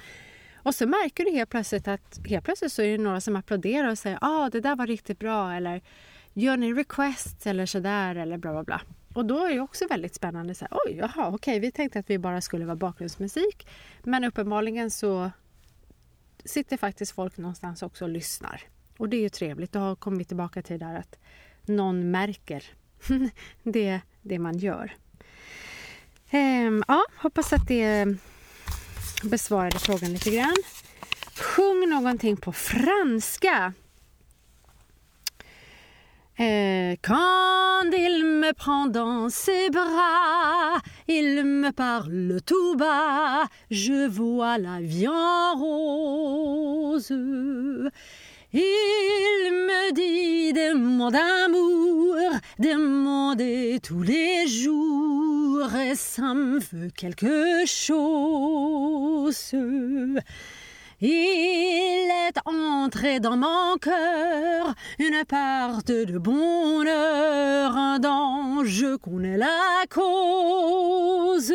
och 0.64 0.76
så 0.76 0.88
märker 0.88 1.26
du 1.26 1.32
helt 1.32 1.50
plötsligt 1.50 1.88
att 1.88 2.20
helt 2.26 2.46
plötsligt 2.46 2.72
så 2.72 2.82
är 2.82 2.92
det 2.98 3.04
några 3.04 3.22
som 3.22 3.36
applåderar 3.36 3.90
och 3.90 3.98
säger 3.98 4.18
ah, 4.22 4.50
det 4.50 4.60
där 4.60 4.76
var 4.76 4.88
riktigt 4.88 5.20
bra 5.20 5.54
eller 5.54 5.82
gör 6.34 6.58
ni 6.58 6.74
requests 6.74 7.48
eller 7.48 7.66
sådär 7.66 8.16
eller 8.16 8.38
bla 8.38 8.52
bla 8.52 8.64
bla. 8.64 8.82
Och 9.14 9.26
då 9.26 9.46
är 9.46 9.54
det 9.54 9.60
också 9.60 9.88
väldigt 9.88 10.16
spännande. 10.16 10.56
Så 10.56 10.66
här, 10.66 10.78
Oj, 10.86 10.96
jaha, 10.96 11.32
okej, 11.34 11.60
vi 11.60 11.72
tänkte 11.72 12.00
att 12.00 12.10
vi 12.10 12.18
bara 12.18 12.42
skulle 12.42 12.66
vara 12.66 12.76
bakgrundsmusik. 12.76 13.68
Men 14.04 14.24
uppenbarligen 14.24 14.92
så 14.92 15.32
sitter 16.46 16.78
faktiskt 16.78 17.12
folk 17.12 17.38
någonstans 17.38 17.84
också 17.84 18.06
och 18.06 18.10
lyssnar. 18.10 18.62
Och 18.98 19.10
det 19.10 19.18
är 19.18 19.22
ju 19.22 19.30
trevligt. 19.30 19.72
Då 19.72 19.96
kommer 19.96 20.18
vi 20.18 20.26
tillbaka 20.26 20.62
till 20.62 20.80
det 20.80 20.86
där 20.86 20.96
att 20.96 21.20
någon 21.66 22.12
märker 22.12 22.64
det, 23.64 24.02
det 24.22 24.40
man 24.40 24.58
gör. 24.58 24.96
Ehm, 26.30 26.84
ja, 26.88 27.06
hoppas 27.18 27.54
att 27.54 27.68
det 27.68 28.18
besvarade 29.24 29.80
frågan 29.80 30.14
lite 30.14 30.30
grann. 30.30 30.56
Sjung 31.36 31.90
någonting 31.90 32.38
på 32.38 32.52
franska. 32.52 33.74
Et 36.42 36.98
quand 37.02 37.92
il 37.92 38.24
me 38.24 38.54
prend 38.54 38.88
dans 38.88 39.28
ses 39.28 39.70
bras, 39.70 40.82
il 41.08 41.44
me 41.44 41.72
parle 41.72 42.40
tout 42.46 42.76
bas, 42.78 43.50
je 43.70 44.08
vois 44.08 44.58
la 44.58 44.80
vie 44.80 45.10
en 45.10 45.56
rose. 45.56 47.12
Il 48.52 48.60
me 48.62 49.94
dit 49.94 50.54
des 50.54 50.74
mots 50.74 51.12
d'amour, 51.12 52.16
des 52.58 52.74
mots 52.74 53.36
de 53.36 53.78
tous 53.78 54.02
les 54.02 54.48
jours, 54.48 55.70
et 55.76 55.94
ça 55.94 56.34
me 56.34 56.58
veut 56.58 56.90
quelque 56.96 57.68
chose. 57.68 59.54
Il 61.02 62.10
est 62.28 62.40
entré 62.46 63.20
dans 63.20 63.38
mon 63.38 63.78
cœur 63.80 64.74
une 64.98 65.24
part 65.26 65.84
de 65.84 66.18
bonheur 66.18 68.00
dont 68.00 68.64
je 68.66 68.96
connais 68.96 69.38
la 69.38 69.86
cause. 69.92 71.54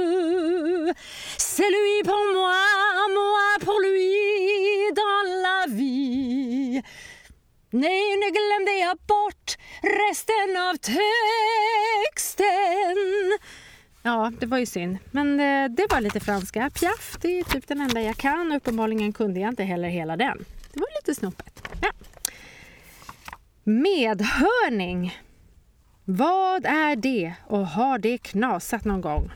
C'est 1.38 1.68
lui 1.68 2.02
pour 2.04 2.22
moi, 2.34 2.54
moi 3.12 3.58
pour 3.60 3.80
lui 3.80 4.14
dans 4.94 5.42
la 5.42 5.43
Nej, 7.70 8.16
nu 8.16 8.30
glömde 8.30 8.72
jag 8.72 8.96
bort 8.96 9.56
resten 9.82 10.56
av 10.56 10.76
texten. 12.06 12.48
Ja, 14.02 14.32
det 14.40 14.46
var 14.46 14.58
ju 14.58 14.66
synd. 14.66 14.98
Men 15.10 15.40
eh, 15.40 15.68
det 15.70 15.86
var 15.90 16.00
lite 16.00 16.20
franska. 16.20 16.70
Piaf, 16.70 17.16
det 17.20 17.38
är 17.38 17.44
typ 17.44 17.68
den 17.68 17.80
enda 17.80 18.00
jag 18.00 18.16
kan. 18.16 18.52
Uppenbarligen 18.52 19.12
kunde 19.12 19.40
jag 19.40 19.48
inte 19.48 19.62
heller 19.64 19.88
hela 19.88 20.16
den. 20.16 20.44
Det 20.72 20.80
var 20.80 20.88
lite 21.00 21.14
snopet. 21.20 21.68
Ja. 21.82 21.90
Medhörning. 23.64 25.18
Vad 26.04 26.66
är 26.66 26.96
det 26.96 27.34
och 27.46 27.66
har 27.66 27.98
det 27.98 28.18
knasat 28.18 28.84
någon 28.84 29.00
gång? 29.00 29.30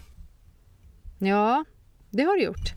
Ja, 1.18 1.64
det 2.11 2.23
har 2.23 2.37
det 2.37 2.42
gjort. 2.42 2.75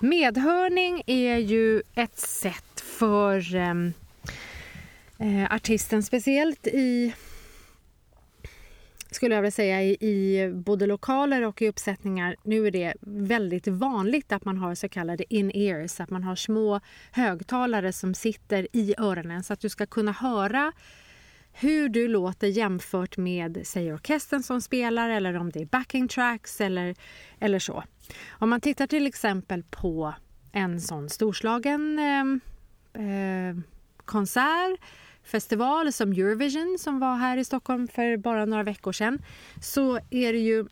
Medhörning 0.00 1.02
är 1.06 1.36
ju 1.36 1.82
ett 1.94 2.18
sätt 2.18 2.65
för 2.98 3.54
ehm, 3.54 3.92
eh, 5.18 5.54
artisten, 5.54 6.02
speciellt 6.02 6.66
i 6.66 7.14
skulle 9.10 9.34
jag 9.34 9.42
vilja 9.42 9.50
säga 9.50 9.82
i, 9.82 9.90
i 10.00 10.50
både 10.54 10.86
lokaler 10.86 11.42
och 11.42 11.62
i 11.62 11.68
uppsättningar. 11.68 12.36
Nu 12.42 12.66
är 12.66 12.70
det 12.70 12.94
väldigt 13.00 13.68
vanligt 13.68 14.32
att 14.32 14.44
man 14.44 14.56
har 14.58 14.74
så 14.74 14.88
kallade 14.88 15.34
in-ears, 15.34 16.00
att 16.00 16.10
man 16.10 16.22
har 16.22 16.36
små 16.36 16.80
högtalare 17.10 17.92
som 17.92 18.14
sitter 18.14 18.68
i 18.72 18.94
öronen 18.98 19.42
så 19.42 19.52
att 19.52 19.60
du 19.60 19.68
ska 19.68 19.86
kunna 19.86 20.12
höra 20.12 20.72
hur 21.52 21.88
du 21.88 22.08
låter 22.08 22.46
jämfört 22.46 23.16
med 23.16 23.60
säg 23.64 23.94
orkestern 23.94 24.42
som 24.42 24.60
spelar 24.60 25.10
eller 25.10 25.36
om 25.36 25.50
det 25.50 25.60
är 25.60 25.66
backing 25.66 26.08
tracks 26.08 26.60
eller, 26.60 26.94
eller 27.38 27.58
så. 27.58 27.84
Om 28.30 28.50
man 28.50 28.60
tittar 28.60 28.86
till 28.86 29.06
exempel 29.06 29.62
på 29.62 30.14
en 30.52 30.80
sån 30.80 31.08
storslagen 31.08 31.98
eh, 31.98 32.55
eh, 32.96 33.56
konsert 34.04 34.80
festival 35.24 35.92
som 35.92 36.12
Eurovision 36.12 36.76
som 36.80 37.00
var 37.00 37.16
här 37.16 37.36
i 37.36 37.44
Stockholm 37.44 37.88
för 37.88 38.16
bara 38.16 38.44
några 38.44 38.62
veckor 38.62 38.92
sedan 38.92 39.18
så 39.60 39.96
är 40.10 40.32
det 40.32 40.38
ju 40.38 40.66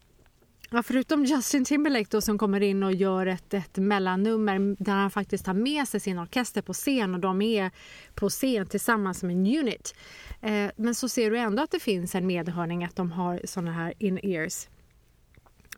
Ja, 0.71 0.83
förutom 0.83 1.25
Justin 1.25 1.65
Timberlake 1.65 2.07
då 2.11 2.21
som 2.21 2.39
kommer 2.39 2.61
in 2.61 2.83
och 2.83 2.93
gör 2.93 3.27
ett, 3.27 3.55
ett 3.55 3.77
mellannummer 3.77 4.77
där 4.79 4.93
han 4.93 5.11
faktiskt 5.11 5.45
tar 5.45 5.55
med 5.55 5.89
sig 5.89 6.01
sin 6.01 6.19
orkester 6.19 6.63
på 6.63 6.73
scen 6.73 7.15
och 7.15 7.21
de 7.21 7.43
är 7.43 7.71
på 8.15 8.29
scen 8.29 8.67
tillsammans 8.67 9.19
som 9.19 9.31
en 9.31 9.47
unit. 9.47 9.95
Eh, 10.41 10.71
men 10.77 10.95
så 10.95 11.09
ser 11.09 11.31
du 11.31 11.39
ändå 11.39 11.63
att 11.63 11.71
det 11.71 11.81
finns 11.81 12.15
en 12.15 12.27
medhörning 12.27 12.85
att 12.85 12.97
de 12.97 13.13
har 13.13 13.41
såna 13.45 13.73
här 13.73 13.95
in-ears. 13.99 14.69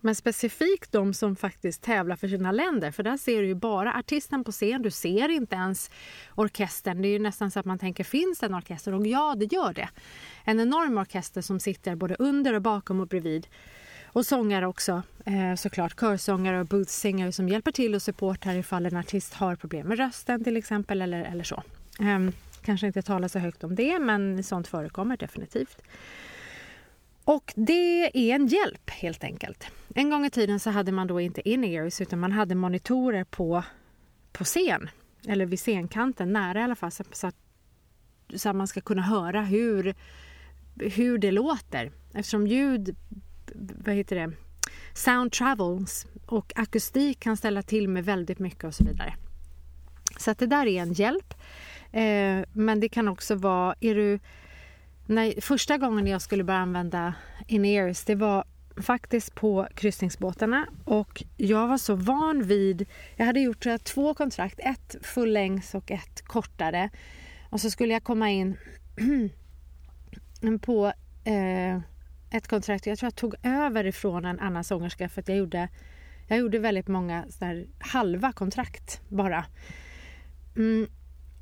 Men 0.06 0.14
specifikt 0.14 0.92
de 0.92 1.14
som 1.14 1.36
faktiskt 1.36 1.82
tävlar 1.82 2.16
för 2.16 2.28
sina 2.28 2.52
länder, 2.52 2.90
för 2.90 3.02
där 3.02 3.16
ser 3.16 3.40
du 3.40 3.46
ju 3.46 3.54
bara 3.54 3.94
artisten 3.94 4.44
på 4.44 4.52
scen, 4.52 4.82
du 4.82 4.90
ser 4.90 5.28
inte 5.28 5.56
ens 5.56 5.90
orkestern. 6.34 7.02
Det 7.02 7.08
är 7.08 7.10
ju 7.10 7.18
nästan 7.18 7.50
så 7.50 7.60
att 7.60 7.66
man 7.66 7.78
tänker, 7.78 8.04
finns 8.04 8.38
det 8.38 8.46
en 8.46 8.54
orkester? 8.54 8.94
Och 8.94 9.06
ja, 9.06 9.34
det 9.36 9.52
gör 9.52 9.72
det. 9.72 9.88
En 10.44 10.60
enorm 10.60 10.98
orkester 10.98 11.40
som 11.40 11.60
sitter 11.60 11.94
både 11.94 12.16
under 12.18 12.54
och 12.54 12.62
bakom 12.62 13.00
och 13.00 13.06
bredvid. 13.06 13.46
Och 14.06 14.26
sångare 14.26 14.66
också, 14.66 15.02
eh, 15.25 15.54
såklart. 15.54 16.00
Körsångare 16.00 16.60
och 16.60 16.66
boothsingare 16.66 17.32
som 17.32 17.48
hjälper 17.48 17.72
till 17.72 17.94
och 17.94 18.02
supportar 18.02 18.54
ifall 18.54 18.86
en 18.86 18.96
artist 18.96 19.34
har 19.34 19.56
problem 19.56 19.86
med 19.86 19.98
rösten 19.98 20.44
till 20.44 20.56
exempel 20.56 21.02
eller, 21.02 21.25
eller 21.25 21.44
så. 21.44 21.62
Eh, 22.00 22.30
kanske 22.62 22.86
inte 22.86 23.02
tala 23.02 23.28
så 23.28 23.38
högt 23.38 23.64
om 23.64 23.75
det, 23.75 23.98
men 23.98 24.44
sånt 24.44 24.68
förekommer 24.68 25.16
definitivt. 25.16 25.82
Och 27.26 27.52
det 27.56 28.30
är 28.30 28.35
en 28.35 28.47
hjälp 28.47 28.90
helt 28.90 29.25
enkelt. 29.25 29.66
En 29.95 30.11
gång 30.11 30.26
i 30.26 30.30
tiden 30.30 30.61
så 30.61 30.71
hade 30.71 30.92
man 30.92 31.06
då 31.06 31.21
inte 31.21 31.49
in-ears 31.49 32.00
utan 32.00 32.18
man 32.21 32.33
hade 32.33 32.54
monitorer 32.54 33.25
på, 33.25 33.62
på 34.33 34.45
scen. 34.45 34.88
Eller 35.28 35.47
vid 35.47 35.59
scenkanten, 35.59 36.33
nära 36.33 36.61
i 36.61 36.62
alla 36.62 36.75
fall. 36.75 36.90
Så 36.90 37.02
att, 37.02 37.37
så 38.35 38.49
att 38.49 38.56
man 38.56 38.66
ska 38.66 38.80
kunna 38.80 39.02
höra 39.02 39.42
hur, 39.42 39.95
hur 40.80 41.18
det 41.18 41.30
låter. 41.30 41.92
Eftersom 42.14 42.47
ljud, 42.47 42.97
vad 43.85 43.95
heter 43.95 44.16
det, 44.16 44.33
sound 44.95 45.33
travels 45.33 46.06
och 46.26 46.52
akustik 46.56 47.21
kan 47.21 47.37
ställa 47.37 47.62
till 47.62 47.88
med 47.88 48.04
väldigt 48.04 48.38
mycket 48.38 48.64
och 48.64 48.75
så 48.75 48.85
vidare. 48.85 49.14
Så 50.18 50.30
att 50.30 50.38
det 50.38 50.47
där 50.47 50.66
är 50.66 50.83
en 50.83 50.92
hjälp. 50.92 51.35
Eh, 51.92 52.45
men 52.52 52.80
det 52.80 52.88
kan 52.88 53.09
också 53.09 53.35
vara, 53.35 53.75
är 53.80 53.95
du 53.95 54.18
när, 55.06 55.40
första 55.40 55.78
gången 55.78 56.06
jag 56.06 56.22
skulle 56.22 56.44
börja 56.44 56.60
använda 56.60 57.14
in-ears 57.46 58.04
det 58.04 58.14
var 58.14 58.44
faktiskt 58.76 59.34
på 59.34 59.68
kryssningsbåtarna 59.75 60.66
och 60.84 61.22
jag 61.36 61.68
var 61.68 61.78
så 61.78 61.94
van 61.94 62.42
vid... 62.42 62.86
Jag 63.16 63.26
hade 63.26 63.40
gjort 63.40 63.66
jag, 63.66 63.84
två 63.84 64.14
kontrakt, 64.14 64.60
ett 64.62 64.96
fullängds 65.02 65.75
och 65.75 65.90
ett 65.90 66.22
kortare. 66.22 66.90
Och 67.50 67.60
så 67.60 67.70
skulle 67.70 67.92
jag 67.92 68.04
komma 68.04 68.30
in 68.30 68.56
på 70.62 70.92
eh, 71.25 71.76
ett 72.30 72.48
kontrakt. 72.48 72.86
Jag 72.86 72.98
tror 72.98 73.06
jag 73.06 73.14
tog 73.14 73.34
över 73.42 73.86
ifrån 73.86 74.25
en 74.25 74.40
annan 74.40 74.64
sångerska 74.64 75.08
för 75.08 75.20
att 75.20 75.28
jag 75.28 75.38
gjorde, 75.38 75.68
jag 76.28 76.38
gjorde 76.38 76.58
väldigt 76.58 76.88
många 76.88 77.25
där, 77.38 77.66
halva 77.78 78.32
kontrakt 78.32 79.00
bara. 79.08 79.44
Mm, 80.56 80.88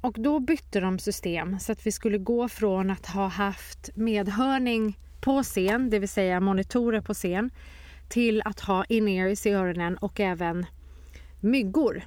och 0.04 0.16
då 0.18 0.40
bytte 0.40 0.80
de 0.80 0.98
system 0.98 1.58
så 1.58 1.72
att 1.72 1.86
vi 1.86 1.92
skulle 1.92 2.18
gå 2.18 2.48
från 2.48 2.90
att 2.90 3.06
ha 3.06 3.26
haft 3.26 3.90
medhörning 3.94 4.98
på 5.20 5.42
scen, 5.42 5.90
det 5.90 5.98
vill 5.98 6.08
säga 6.08 6.40
monitorer 6.40 7.00
på 7.00 7.14
scen, 7.14 7.50
till 8.08 8.42
att 8.44 8.60
ha 8.60 8.84
in-ears 8.84 9.46
i 9.46 9.50
öronen 9.50 9.96
och 9.96 10.20
även 10.20 10.66
myggor. 11.40 12.02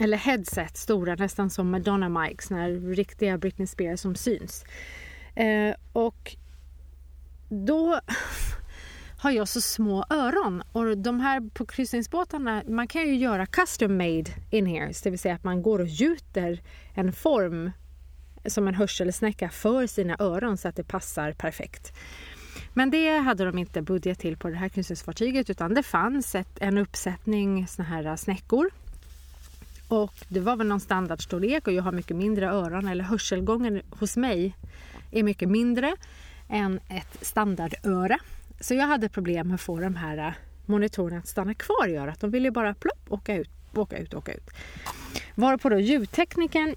Eller 0.00 0.16
headset, 0.16 0.76
stora, 0.76 1.14
nästan 1.14 1.50
som 1.50 1.70
Madonna 1.70 2.08
mics, 2.08 2.50
när 2.50 2.94
riktiga 2.94 3.38
Britney 3.38 3.66
Spears 3.66 4.00
som 4.00 4.14
syns. 4.14 4.64
Eh, 5.34 5.74
och 5.92 6.36
då 7.48 8.00
har 9.18 9.30
jag 9.30 9.48
så 9.48 9.60
små 9.60 10.04
öron. 10.10 10.62
Och 10.72 10.98
de 10.98 11.20
här 11.20 11.50
på 11.50 11.66
kryssningsbåtarna, 11.66 12.62
man 12.68 12.88
kan 12.88 13.02
ju 13.02 13.16
göra 13.16 13.46
custom 13.46 13.96
made 13.96 14.24
in 14.50 14.66
here. 14.66 14.92
det 15.04 15.10
vill 15.10 15.18
säga 15.18 15.34
att 15.34 15.44
man 15.44 15.62
går 15.62 15.78
och 15.78 15.86
gjuter 15.86 16.62
en 16.94 17.12
form 17.12 17.70
som 18.46 18.68
en 18.68 18.74
hörselsnäcka 18.74 19.48
för 19.48 19.86
sina 19.86 20.16
öron 20.18 20.56
så 20.56 20.68
att 20.68 20.76
det 20.76 20.84
passar 20.84 21.32
perfekt. 21.32 21.92
Men 22.74 22.90
det 22.90 23.18
hade 23.18 23.44
de 23.44 23.58
inte 23.58 23.82
budget 23.82 24.18
till 24.18 24.36
på 24.36 24.48
det 24.48 24.56
här 24.56 24.68
kryssningsfartyget 24.68 25.50
utan 25.50 25.74
det 25.74 25.82
fanns 25.82 26.34
ett, 26.34 26.58
en 26.60 26.78
uppsättning 26.78 27.66
såna 27.66 27.88
här 27.88 28.06
äh, 28.06 28.16
snäckor. 28.16 28.70
Och 29.88 30.14
det 30.28 30.40
var 30.40 30.56
väl 30.56 30.66
någon 30.66 30.80
standardstorlek 30.80 31.66
och 31.66 31.72
jag 31.72 31.82
har 31.82 31.92
mycket 31.92 32.16
mindre 32.16 32.50
öron 32.50 32.88
eller 32.88 33.04
hörselgången 33.04 33.82
hos 33.90 34.16
mig 34.16 34.56
är 35.10 35.22
mycket 35.22 35.48
mindre 35.48 35.96
än 36.48 36.80
ett 36.88 37.26
standardöra. 37.26 38.18
Så 38.60 38.74
jag 38.74 38.86
hade 38.86 39.08
problem 39.08 39.48
med 39.48 39.54
att 39.54 39.60
få 39.60 39.80
de 39.80 39.96
här 39.96 40.18
äh, 40.18 40.32
monitorerna 40.66 41.18
att 41.18 41.28
stanna 41.28 41.54
kvar 41.54 41.88
i 41.88 41.96
örat. 41.96 42.20
De 42.20 42.30
ville 42.30 42.50
bara 42.50 42.74
plopp, 42.74 43.06
åka 43.08 43.36
ut, 43.36 43.50
åka 43.74 43.98
ut, 43.98 44.14
åka 44.14 44.32
ut. 44.32 44.50
Varpå 45.34 45.68
då 45.68 45.78
ljudtekniken 45.78 46.76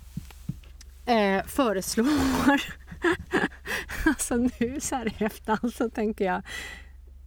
eh, 1.05 1.43
föreslår... 1.45 2.61
alltså 4.05 4.35
nu 4.35 4.79
så 4.79 4.95
här 4.95 5.07
i 5.07 5.23
efterhand 5.23 5.73
så 5.73 5.89
tänker 5.89 6.25
jag 6.25 6.41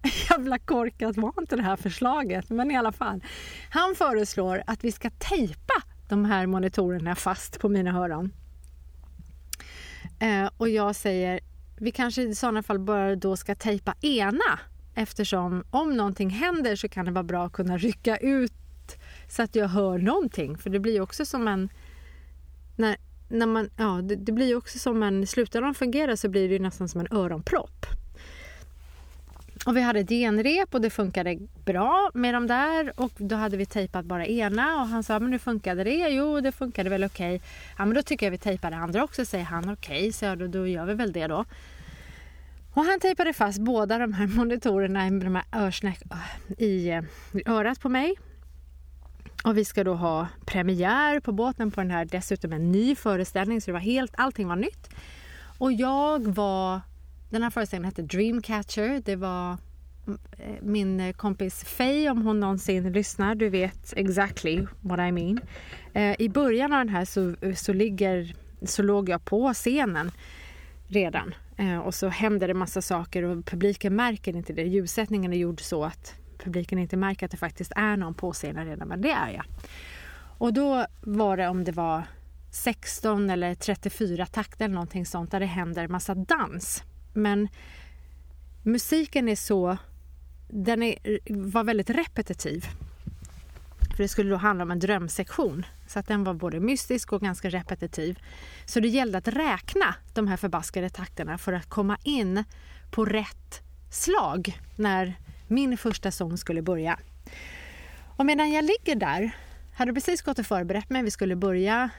jävla 0.31 0.59
korkat 0.59 1.17
var 1.17 1.33
inte 1.39 1.57
det 1.57 1.63
här 1.63 1.77
förslaget. 1.77 2.51
Men 2.51 2.71
i 2.71 2.77
alla 2.77 2.93
fall. 2.93 3.25
Han 3.71 3.95
föreslår 3.95 4.63
att 4.67 4.85
vi 4.85 4.93
ska 4.93 5.11
tejpa 5.11 5.83
de 6.09 6.25
här 6.25 6.47
monitorerna 6.47 7.15
fast 7.15 7.61
på 7.61 7.69
mina 7.69 7.99
öron. 7.99 8.33
Eh, 10.19 10.51
och 10.57 10.69
jag 10.69 10.97
säger 10.97 11.41
vi 11.83 11.91
kanske 11.91 12.23
i 12.23 12.35
sådana 12.35 12.63
fall 12.63 12.79
bara 12.79 13.17
då 13.17 13.37
ska 13.37 13.55
tejpa 13.55 13.95
ena 14.01 14.59
eftersom 14.95 15.65
om 15.71 15.97
någonting 15.97 16.31
händer 16.31 16.77
så 16.77 16.89
kan 16.89 17.05
det 17.05 17.11
vara 17.11 17.25
bra 17.25 17.47
att 17.47 17.53
kunna 17.53 17.79
rycka 17.79 18.17
ut 18.17 18.53
så 19.29 19.43
att 19.43 19.55
jag 19.55 19.69
hör 19.69 19.99
någonting. 19.99 20.59
För 20.59 20.71
det 20.71 20.81
blir 20.81 21.01
också 21.01 21.27
som 21.27 21.49
en... 21.49 21.69
När, 22.77 22.97
när 23.29 23.47
man, 23.47 23.71
ja, 23.77 24.01
det, 24.03 24.17
det 24.17 24.33
blir 24.33 24.57
också 24.57 24.79
som 24.79 25.03
en... 25.03 25.27
Slutar 25.27 25.63
de 25.63 25.75
fungera 25.75 26.17
så 26.17 26.29
blir 26.29 26.49
det 26.49 26.59
nästan 26.59 26.89
som 26.89 27.01
en 27.01 27.09
öronpropp. 27.11 27.87
Och 29.67 29.77
vi 29.77 29.81
hade 29.81 30.05
genrep 30.07 30.75
och 30.75 30.81
det 30.81 30.91
funkade 30.91 31.39
bra 31.65 32.11
med 32.15 32.35
de 32.35 32.47
där 32.47 33.01
och 33.01 33.13
då 33.17 33.37
hade 33.37 33.57
vi 33.57 33.67
tejpat 33.67 34.05
bara 34.05 34.27
ena 34.27 34.81
och 34.81 34.89
han 34.89 35.03
sa 35.03 35.19
men 35.21 35.33
hur 35.33 35.39
funkade 35.39 35.85
det? 35.85 36.09
Jo 36.09 36.41
det 36.41 36.53
funkade 36.53 36.91
väl 36.91 37.05
okej. 37.05 37.37
Okay. 37.37 37.49
Ja 37.79 37.85
men 37.85 37.95
då 37.95 38.03
tycker 38.03 38.27
jag 38.27 38.31
vi 38.31 38.39
tejpar 38.39 38.71
det 38.71 38.77
andra 38.77 39.05
också 39.05 39.25
säger 39.25 39.45
han. 39.45 39.71
Okej, 39.71 39.99
okay, 39.99 40.13
så 40.13 40.35
då, 40.35 40.47
då 40.47 40.67
gör 40.67 40.87
vi 40.87 40.95
väl 40.95 41.13
det 41.13 41.27
då. 41.27 41.45
Och 42.75 42.85
han 42.85 43.01
tejpade 43.01 43.33
fast 43.33 43.59
båda 43.59 43.99
de 43.99 44.13
här 44.13 44.27
monitorerna 44.37 45.11
med 45.11 45.27
de 45.27 45.35
här 45.35 45.45
örsnäck 45.53 46.03
eh, 46.11 46.65
i 46.65 46.89
eh, 46.89 47.55
örat 47.55 47.81
på 47.81 47.89
mig. 47.89 48.15
Och 49.45 49.57
vi 49.57 49.65
ska 49.65 49.85
då 49.85 49.95
ha 49.95 50.29
premiär 50.47 51.21
på 51.21 51.33
båten 51.33 51.71
på 51.71 51.81
den 51.81 51.91
här, 51.91 52.05
dessutom 52.05 52.53
en 52.53 52.73
ny 52.73 52.95
föreställning 52.95 53.61
så 53.61 53.67
det 53.67 53.73
var 53.73 53.81
helt, 53.81 54.15
allting 54.17 54.49
var 54.49 54.57
nytt. 54.57 54.89
Och 55.59 55.73
jag 55.73 56.27
var 56.27 56.81
den 57.31 57.43
här 57.43 57.51
föreställningen 57.51 57.93
hette 57.97 58.17
Dreamcatcher. 58.17 59.03
Det 59.05 59.17
var 59.17 59.57
mm, 60.07 60.19
eh, 60.39 60.63
min 60.63 61.13
kompis 61.13 61.65
Faye, 61.65 62.11
om 62.11 62.23
hon 62.23 62.41
någonsin 62.41 62.93
lyssnar, 62.93 63.35
du 63.35 63.49
vet 63.49 63.93
exactly 63.97 64.67
what 64.81 64.99
I 64.99 65.13
mean. 65.13 65.41
I 66.19 66.29
början 66.29 66.73
av 66.73 66.79
den 66.79 66.89
här 66.89 67.05
så, 67.05 67.35
så, 67.57 67.73
ligger, 67.73 68.35
så 68.67 68.83
låg 68.83 69.09
jag 69.09 69.25
på 69.25 69.55
scenen 69.55 70.11
redan 70.89 71.35
Eh, 71.63 71.79
och 71.79 71.95
så 71.95 72.09
händer 72.09 72.49
det 72.49 72.55
massa 72.55 72.83
saker 72.83 73.23
och 73.23 73.45
publiken 73.47 73.97
märker 73.97 74.37
inte 74.37 74.53
det. 74.53 74.63
Ljussättningen 74.63 75.33
är 75.33 75.37
gjord 75.37 75.61
så 75.61 75.85
att 75.85 76.15
publiken 76.39 76.79
inte 76.79 76.97
märker 76.97 77.27
att 77.27 77.31
det 77.31 77.37
faktiskt 77.37 77.73
är 77.77 77.97
någon 77.97 78.15
på 78.15 78.33
scenen 78.33 78.67
redan, 78.67 78.89
men 78.89 79.01
det 79.01 79.11
är 79.11 79.31
jag. 79.31 79.45
Och 80.39 80.53
då 80.53 80.87
var 81.01 81.37
det 81.37 81.49
om 81.49 81.65
det 81.65 81.73
var 81.73 82.03
16 82.51 83.31
eller 83.31 83.55
34 83.55 84.27
takter 84.27 84.65
eller 84.65 84.75
någonting 84.75 85.07
sånt 85.07 85.31
där 85.31 85.41
det 85.41 85.47
händer 85.47 85.89
massa 85.89 86.15
dans. 86.15 86.83
Men 87.15 87.49
musiken 88.63 89.29
är 89.29 89.37
så... 89.37 89.77
Den 90.49 90.83
är, 90.83 90.99
var 91.53 91.65
väldigt 91.65 91.91
repetitiv. 91.91 92.67
För 93.97 94.03
det 94.03 94.09
skulle 94.09 94.31
då 94.31 94.37
handla 94.37 94.63
om 94.65 94.71
en 94.71 94.79
drömsektion. 94.79 95.67
Så 95.87 95.99
att 95.99 96.07
den 96.07 96.25
var 96.25 96.35
både 96.35 96.61
mystisk 96.61 97.13
och 97.13 97.21
ganska 97.21 97.51
repetitiv. 97.51 98.19
Så 98.67 98.81
det 98.81 98.89
gällde 98.89 99.19
att 99.19 99.29
räkna 99.29 99.95
de 100.15 100.29
här 100.29 100.37
förbaskade 100.37 100.91
takterna 100.91 101.39
för 101.39 101.53
att 101.53 101.69
komma 101.69 101.99
in 102.03 102.45
på 102.91 103.05
rätt 103.05 103.63
slag 103.91 104.59
när 104.77 105.15
min 105.49 105.79
första 105.79 106.11
sång 106.11 106.39
skulle 106.39 106.63
börja. 106.63 106.99
Och 108.17 108.27
medan 108.27 108.53
jag 108.53 108.65
ligger 108.65 108.97
där, 108.97 109.31
hade 109.75 109.93
precis 109.93 110.23
gått 110.23 110.39
och 110.39 110.47
förberett 110.47 110.91
mig, 110.91 111.03
vi 111.03 111.11
skulle 111.11 111.37
börja 111.37 111.91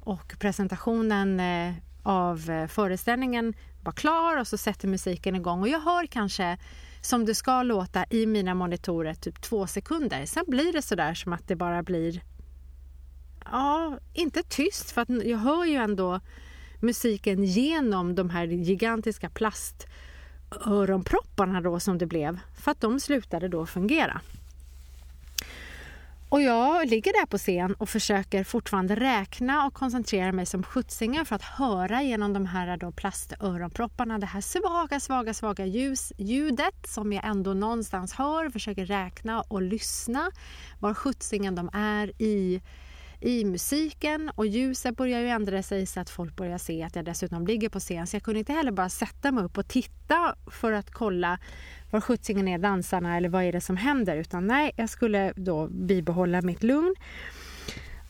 och 0.00 0.34
presentationen 0.38 1.40
eh, 1.40 1.74
av 2.02 2.50
eh, 2.50 2.66
föreställningen 2.66 3.54
var 3.84 3.92
klar 3.92 4.36
och 4.36 4.48
så 4.48 4.58
sätter 4.58 4.88
musiken 4.88 5.36
igång 5.36 5.60
och 5.60 5.68
jag 5.68 5.80
hör 5.80 6.06
kanske 6.06 6.58
som 7.04 7.24
det 7.24 7.34
ska 7.34 7.62
låta 7.62 8.04
i 8.10 8.26
mina 8.26 8.54
monitorer 8.54 9.14
typ 9.14 9.40
två 9.40 9.66
sekunder. 9.66 10.26
Sen 10.26 10.44
blir 10.46 10.72
det 10.72 10.82
sådär 10.82 11.14
som 11.14 11.32
att 11.32 11.48
det 11.48 11.56
bara 11.56 11.82
blir 11.82 12.22
ja, 13.44 13.98
inte 14.12 14.42
tyst 14.42 14.90
för 14.90 15.00
att 15.00 15.08
jag 15.08 15.38
hör 15.38 15.64
ju 15.64 15.74
ändå 15.74 16.20
musiken 16.80 17.44
genom 17.44 18.14
de 18.14 18.30
här 18.30 18.46
gigantiska 18.46 19.30
plast 19.30 19.86
öronpropparna 20.66 21.60
då 21.60 21.80
som 21.80 21.98
det 21.98 22.06
blev 22.06 22.38
för 22.54 22.70
att 22.70 22.80
de 22.80 23.00
slutade 23.00 23.48
då 23.48 23.66
fungera. 23.66 24.20
Och 26.28 26.42
jag 26.42 26.88
ligger 26.88 27.12
där 27.12 27.26
på 27.26 27.38
scen 27.38 27.74
och 27.74 27.88
försöker 27.88 28.44
fortfarande 28.44 28.94
räkna 28.96 29.66
och 29.66 29.74
koncentrera 29.74 30.32
mig 30.32 30.46
som 30.46 30.62
sjuttsingen 30.62 31.26
för 31.26 31.36
att 31.36 31.42
höra 31.42 32.02
genom 32.02 32.32
de 32.32 32.46
här 32.46 32.76
då 32.76 32.92
plastöronpropparna 32.92 34.18
det 34.18 34.26
här 34.26 34.40
svaga, 34.40 35.00
svaga, 35.00 35.34
svaga 35.34 35.66
ljus, 35.66 36.12
ljudet 36.18 36.86
som 36.88 37.12
jag 37.12 37.24
ändå 37.24 37.54
någonstans 37.54 38.12
hör. 38.12 38.50
Försöker 38.50 38.86
räkna 38.86 39.40
och 39.40 39.62
lyssna 39.62 40.30
var 40.80 40.94
sjuttsingen 40.94 41.54
de 41.54 41.70
är 41.72 42.22
i 42.22 42.62
i 43.20 43.44
musiken 43.44 44.30
och 44.34 44.46
ljuset 44.46 44.96
börjar 44.96 45.20
ju 45.20 45.28
ändra 45.28 45.62
sig 45.62 45.86
så 45.86 46.00
att 46.00 46.10
folk 46.10 46.36
börjar 46.36 46.58
se 46.58 46.82
att 46.82 46.96
jag 46.96 47.04
dessutom 47.04 47.46
ligger 47.46 47.68
på 47.68 47.80
scen. 47.80 48.06
Så 48.06 48.16
jag 48.16 48.22
kunde 48.22 48.38
inte 48.38 48.52
heller 48.52 48.72
bara 48.72 48.88
sätta 48.88 49.32
mig 49.32 49.44
upp 49.44 49.58
och 49.58 49.68
titta 49.68 50.34
för 50.50 50.72
att 50.72 50.90
kolla 50.90 51.38
var 51.90 52.00
sjuttsingen 52.00 52.48
är 52.48 52.58
dansarna 52.58 53.16
eller 53.16 53.28
vad 53.28 53.44
är 53.44 53.52
det 53.52 53.60
som 53.60 53.76
händer. 53.76 54.16
Utan 54.16 54.46
nej, 54.46 54.72
jag 54.76 54.90
skulle 54.90 55.32
då 55.36 55.66
bibehålla 55.66 56.42
mitt 56.42 56.62
lugn. 56.62 56.94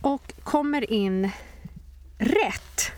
Och 0.01 0.33
kommer 0.43 0.93
in 0.93 1.31
rätt 2.19 2.93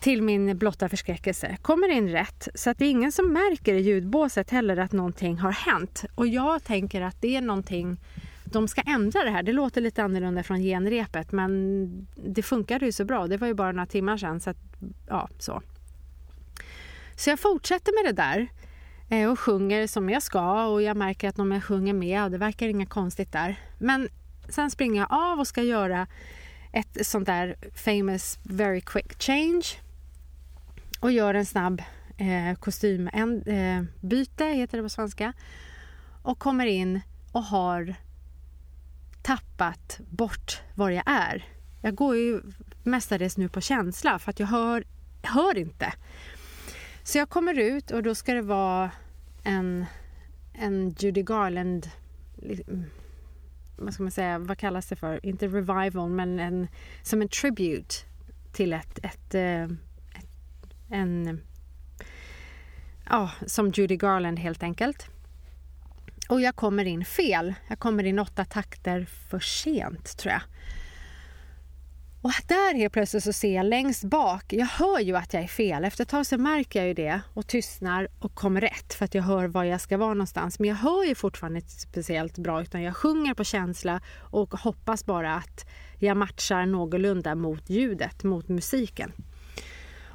till 0.00 0.22
min 0.22 0.58
blotta 0.58 0.88
förskräckelse. 0.88 1.56
Kommer 1.62 1.88
in 1.88 2.08
rätt 2.08 2.48
så 2.54 2.70
att 2.70 2.78
det 2.78 2.84
är 2.84 2.90
ingen 2.90 3.12
som 3.12 3.32
märker 3.32 3.74
i 3.74 3.80
ljudbåset 3.80 4.50
heller 4.50 4.76
att 4.76 4.92
någonting 4.92 5.38
har 5.38 5.52
hänt. 5.52 6.04
Och 6.14 6.26
jag 6.26 6.64
tänker 6.64 7.00
att 7.00 7.20
det 7.20 7.36
är 7.36 7.40
någonting 7.40 7.96
de 8.52 8.68
ska 8.68 8.80
ändra 8.80 9.24
det 9.24 9.30
här. 9.30 9.42
Det 9.42 9.52
låter 9.52 9.80
lite 9.80 10.02
annorlunda 10.02 10.42
från 10.42 10.58
genrepet 10.58 11.32
men 11.32 12.06
det 12.14 12.42
funkade 12.42 12.86
ju 12.86 12.92
så 12.92 13.04
bra. 13.04 13.26
Det 13.26 13.36
var 13.36 13.46
ju 13.46 13.54
bara 13.54 13.72
några 13.72 13.86
timmar 13.86 14.16
sedan. 14.16 14.40
Så, 14.40 14.50
att, 14.50 14.56
ja, 15.08 15.28
så. 15.38 15.62
så 17.16 17.30
jag 17.30 17.40
fortsätter 17.40 18.04
med 18.04 18.14
det 18.14 18.22
där 18.22 18.48
eh, 19.08 19.30
och 19.30 19.38
sjunger 19.38 19.86
som 19.86 20.10
jag 20.10 20.22
ska 20.22 20.66
och 20.66 20.82
jag 20.82 20.96
märker 20.96 21.28
att 21.28 21.36
de 21.36 21.52
jag 21.52 21.64
sjunger 21.64 21.92
med, 21.92 22.32
det 22.32 22.38
verkar 22.38 22.68
inget 22.68 22.90
konstigt 22.90 23.32
där. 23.32 23.56
Men 23.78 24.08
sen 24.48 24.70
springer 24.70 25.00
jag 25.00 25.12
av 25.12 25.40
och 25.40 25.46
ska 25.46 25.62
göra 25.62 26.06
ett 26.72 27.06
sånt 27.06 27.26
där 27.26 27.56
famous 27.74 28.38
very 28.42 28.80
quick 28.80 29.22
change 29.22 29.66
och 31.00 31.12
gör 31.12 31.34
en 31.34 31.46
snabb 31.46 31.82
eh, 32.16 32.58
kostymbyte, 32.58 34.44
eh, 34.44 34.54
heter 34.54 34.76
det 34.76 34.82
på 34.82 34.88
svenska 34.88 35.32
och 36.22 36.38
kommer 36.38 36.66
in 36.66 37.00
och 37.32 37.42
har 37.42 37.94
tappat 39.22 40.00
bort 40.10 40.60
var 40.74 40.90
jag 40.90 41.02
är. 41.06 41.44
Jag 41.80 41.94
går 41.94 42.16
ju 42.16 42.40
mestadels 42.82 43.36
nu 43.36 43.48
på 43.48 43.60
känsla 43.60 44.18
för 44.18 44.30
att 44.30 44.40
jag 44.40 44.46
hör, 44.46 44.84
hör 45.22 45.58
inte. 45.58 45.92
Så 47.02 47.18
jag 47.18 47.28
kommer 47.28 47.58
ut 47.58 47.90
och 47.90 48.02
då 48.02 48.14
ska 48.14 48.34
det 48.34 48.42
vara 48.42 48.90
en, 49.42 49.86
en 50.52 50.94
Judy 50.98 51.22
Garland 51.22 51.90
vad 53.76 53.94
ska 53.94 54.02
man 54.02 54.12
säga, 54.12 54.38
vad 54.38 54.58
kallas 54.58 54.86
det 54.86 54.96
för? 54.96 55.26
Inte 55.26 55.46
revival, 55.46 56.10
men 56.10 56.38
en, 56.38 56.68
som 57.02 57.22
en 57.22 57.28
tribute 57.28 57.94
till 58.52 58.72
ett, 58.72 58.98
ett, 59.02 59.34
eh, 59.34 59.62
ett 59.62 60.28
en, 60.90 61.40
ja, 63.10 63.30
som 63.46 63.70
Judy 63.70 63.96
Garland 63.96 64.38
helt 64.38 64.62
enkelt. 64.62 65.06
Och 66.28 66.40
jag 66.40 66.56
kommer 66.56 66.84
in 66.84 67.04
fel. 67.04 67.54
Jag 67.68 67.78
kommer 67.78 68.04
in 68.04 68.18
åtta 68.18 68.44
takter 68.44 69.06
för 69.30 69.40
sent, 69.40 70.16
tror 70.18 70.32
jag. 70.32 70.42
Och 72.22 72.32
där 72.48 72.74
helt 72.74 72.92
plötsligt 72.92 73.24
så 73.24 73.32
ser 73.32 73.54
jag 73.54 73.66
längst 73.66 74.04
bak, 74.04 74.52
jag 74.52 74.66
hör 74.66 75.00
ju 75.00 75.16
att 75.16 75.34
jag 75.34 75.42
är 75.42 75.48
fel. 75.48 75.84
Efter 75.84 76.02
ett 76.02 76.08
tag 76.08 76.26
så 76.26 76.38
märker 76.38 76.78
jag 76.78 76.88
ju 76.88 76.94
det 76.94 77.20
och 77.34 77.46
tystnar 77.46 78.08
och 78.18 78.34
kommer 78.34 78.60
rätt 78.60 78.94
för 78.94 79.04
att 79.04 79.14
jag 79.14 79.22
hör 79.22 79.48
var 79.48 79.64
jag 79.64 79.80
ska 79.80 79.96
vara 79.96 80.14
någonstans. 80.14 80.58
Men 80.58 80.68
jag 80.68 80.76
hör 80.76 81.04
ju 81.04 81.14
fortfarande 81.14 81.58
inte 81.58 81.70
speciellt 81.70 82.38
bra 82.38 82.62
utan 82.62 82.82
jag 82.82 82.96
sjunger 82.96 83.34
på 83.34 83.44
känsla 83.44 84.00
och 84.18 84.54
hoppas 84.54 85.06
bara 85.06 85.34
att 85.34 85.66
jag 85.98 86.16
matchar 86.16 86.66
någorlunda 86.66 87.34
mot 87.34 87.70
ljudet, 87.70 88.24
mot 88.24 88.48
musiken. 88.48 89.12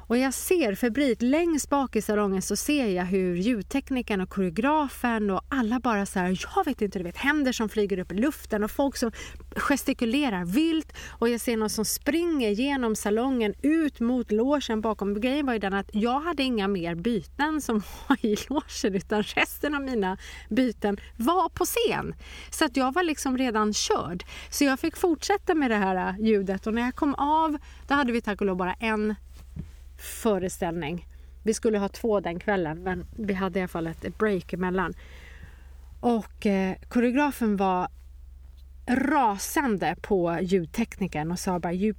Och 0.08 0.18
jag 0.18 0.34
ser 0.34 0.74
febrilt 0.74 1.22
längst 1.22 1.70
bak 1.70 1.96
i 1.96 2.02
salongen 2.02 2.42
så 2.42 2.56
ser 2.56 2.86
jag 2.86 3.04
hur 3.04 3.36
ljudteknikern 3.36 4.20
och 4.20 4.28
koreografen 4.28 5.30
och 5.30 5.44
alla 5.48 5.80
bara 5.80 6.06
så 6.06 6.18
här, 6.18 6.46
jag 6.56 6.64
vet 6.64 6.82
inte, 6.82 6.98
du 6.98 7.04
vet 7.04 7.16
händer 7.16 7.52
som 7.52 7.68
flyger 7.68 7.98
upp 7.98 8.12
i 8.12 8.14
luften 8.14 8.64
och 8.64 8.70
folk 8.70 8.96
som 8.96 9.12
gestikulerar 9.56 10.44
vilt 10.44 10.92
och 11.08 11.28
jag 11.28 11.40
ser 11.40 11.56
någon 11.56 11.70
som 11.70 11.84
springer 11.84 12.50
genom 12.50 12.96
salongen 12.96 13.54
ut 13.62 14.00
mot 14.00 14.32
låsen 14.32 14.80
bakom. 14.80 15.20
Grejen 15.20 15.46
var 15.46 15.52
ju 15.52 15.58
den 15.58 15.74
att 15.74 15.90
jag 15.92 16.20
hade 16.20 16.42
inga 16.42 16.68
mer 16.68 16.94
byten 16.94 17.60
som 17.60 17.82
var 18.08 18.26
i 18.26 18.36
låsen 18.48 18.94
utan 18.94 19.22
resten 19.22 19.74
av 19.74 19.82
mina 19.82 20.16
byten 20.48 20.96
var 21.16 21.48
på 21.48 21.64
scen. 21.64 22.14
Så 22.50 22.64
att 22.64 22.76
jag 22.76 22.94
var 22.94 23.02
liksom 23.02 23.38
redan 23.38 23.72
körd. 23.72 24.24
Så 24.50 24.64
jag 24.64 24.80
fick 24.80 24.96
fortsätta 24.96 25.54
med 25.54 25.70
det 25.70 25.76
här 25.76 26.18
ljudet 26.18 26.66
och 26.66 26.74
när 26.74 26.82
jag 26.82 26.94
kom 26.94 27.14
av 27.14 27.58
då 27.88 27.94
hade 27.94 28.12
vi 28.12 28.20
tack 28.20 28.40
och 28.40 28.46
lov 28.46 28.56
bara 28.56 28.74
en 28.74 29.14
föreställning. 29.98 31.06
Vi 31.42 31.54
skulle 31.54 31.78
ha 31.78 31.88
två 31.88 32.20
den 32.20 32.38
kvällen 32.38 32.82
men 32.82 33.06
vi 33.16 33.34
hade 33.34 33.58
i 33.58 33.62
alla 33.62 33.68
fall 33.68 33.86
ett 33.86 34.18
break 34.18 34.52
emellan. 34.52 34.94
Och 36.00 36.46
eh, 36.46 36.76
koreografen 36.88 37.56
var 37.56 37.88
rasande 38.86 39.96
på 40.02 40.38
ljudteknikern 40.42 41.32
och 41.32 41.38
sa 41.38 41.58
bara 41.58 41.72
you 41.72 41.94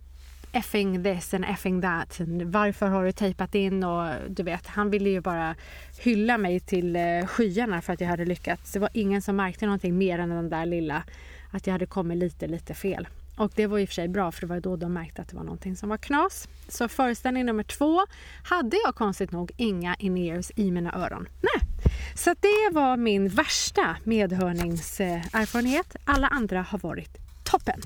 effing 0.52 1.04
this 1.04 1.34
and 1.34 1.46
effing 1.46 1.82
that. 1.82 2.20
Varför 2.46 2.88
har 2.88 3.06
du 3.06 3.12
tejpat 3.12 3.56
in? 3.56 3.84
Och 3.84 4.14
du 4.30 4.44
vet, 4.44 4.68
han 4.68 4.90
ville 4.90 5.10
ju 5.10 5.22
bara 5.22 5.56
hylla 6.00 6.38
mig 6.38 6.60
till 6.60 6.96
eh, 6.96 7.26
skyarna 7.26 7.82
för 7.82 7.94
att 7.94 8.02
jag 8.02 8.08
hade 8.08 8.26
lyckats. 8.26 8.72
Det 8.72 8.80
var 8.80 8.90
ingen 8.94 9.22
som 9.22 9.36
märkte 9.36 9.66
någonting 9.66 9.98
mer 9.98 10.20
än 10.20 10.30
den 10.30 10.50
där 10.50 10.66
lilla 10.66 11.04
att 11.52 11.68
jag 11.68 11.72
hade 11.72 11.86
kommit 11.86 12.18
lite, 12.18 12.48
lite 12.48 12.74
fel. 12.74 13.08
Och 13.39 13.52
det 13.56 13.67
var 13.67 13.80
i 13.80 13.86
och 13.86 13.89
för 13.89 13.93
sig 13.93 14.08
bra 14.08 14.32
för 14.32 14.41
det 14.41 14.47
var 14.47 14.60
då 14.60 14.75
de 14.75 14.93
märkte 14.93 15.21
att 15.21 15.28
det 15.28 15.36
var 15.36 15.43
någonting 15.43 15.75
som 15.75 15.89
var 15.89 15.97
knas. 15.97 16.47
Så 16.67 16.88
föreställning 16.88 17.45
nummer 17.45 17.63
två 17.63 18.06
hade 18.43 18.78
jag 18.86 18.95
konstigt 18.95 19.32
nog 19.32 19.52
inga 19.58 19.95
in-ears 19.95 20.52
i 20.56 20.71
mina 20.71 20.93
öron. 20.93 21.28
Nej. 21.41 21.69
Så 22.15 22.30
det 22.30 22.69
var 22.71 22.97
min 22.97 23.28
värsta 23.28 23.97
medhörningserfarenhet. 24.04 25.95
Alla 26.06 26.28
andra 26.28 26.62
har 26.62 26.80
varit 26.80 27.17
toppen. 27.43 27.82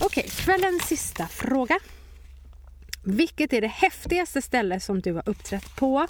Okej, 0.00 0.28
kvällens 0.28 0.82
sista 0.82 1.26
fråga. 1.26 1.78
Vilket 3.04 3.52
är 3.52 3.60
det 3.60 3.66
häftigaste 3.66 4.42
stället 4.42 4.82
som 4.82 5.00
du 5.00 5.12
har 5.12 5.28
uppträtt 5.28 5.76
på? 5.76 6.06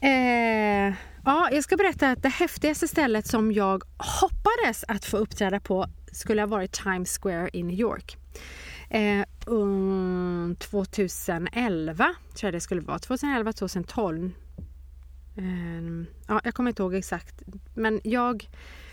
Eh, 0.00 0.94
ja, 1.24 1.48
jag 1.52 1.64
ska 1.64 1.76
berätta 1.76 2.10
att 2.10 2.22
det 2.22 2.28
häftigaste 2.28 2.88
stället 2.88 3.26
som 3.26 3.52
jag 3.52 3.82
hoppades 3.96 4.84
att 4.88 5.04
få 5.04 5.16
uppträda 5.16 5.60
på 5.60 5.86
skulle 6.12 6.42
ha 6.42 6.46
varit 6.46 6.72
Times 6.72 7.18
Square 7.18 7.50
i 7.52 7.62
New 7.62 7.78
York. 7.78 8.16
Eh, 8.90 9.24
um, 9.46 10.56
2011 10.58 12.14
tror 12.34 12.48
jag 12.48 12.54
det 12.54 12.60
skulle 12.60 12.80
vara. 12.80 12.98
2011, 12.98 13.52
2012. 13.52 14.32
Eh, 15.36 15.44
ja, 16.28 16.40
jag 16.44 16.54
kommer 16.54 16.70
inte 16.70 16.82
ihåg 16.82 16.94
exakt. 16.94 17.42
Men 17.74 18.00
jag, 18.04 18.48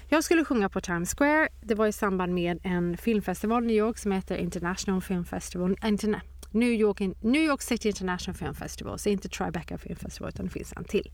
jag 0.09 0.23
skulle 0.23 0.45
sjunga 0.45 0.69
på 0.69 0.81
Times 0.81 1.15
Square. 1.15 1.47
Det 1.61 1.75
var 1.75 1.87
i 1.87 1.91
samband 1.91 2.33
med 2.33 2.59
en 2.63 2.97
filmfestival 2.97 3.63
i 3.63 3.67
New 3.67 3.75
York 3.75 3.97
som 3.97 4.11
heter 4.11 4.37
International 4.37 5.01
Film 5.01 5.25
Festival. 5.25 5.77
Interna 5.85 6.21
New, 6.51 6.71
York, 6.71 6.99
New 7.21 7.43
York 7.43 7.61
City 7.61 7.87
International 7.87 8.35
Film 8.35 8.53
Festival. 8.53 8.99
Så 8.99 9.09
inte 9.09 9.29
Tribeca 9.29 9.77
Film 9.77 9.95
Festival 9.95 10.29
utan 10.29 10.45
det 10.45 10.51
finns 10.51 10.73
en 10.77 10.83
till 10.83 11.11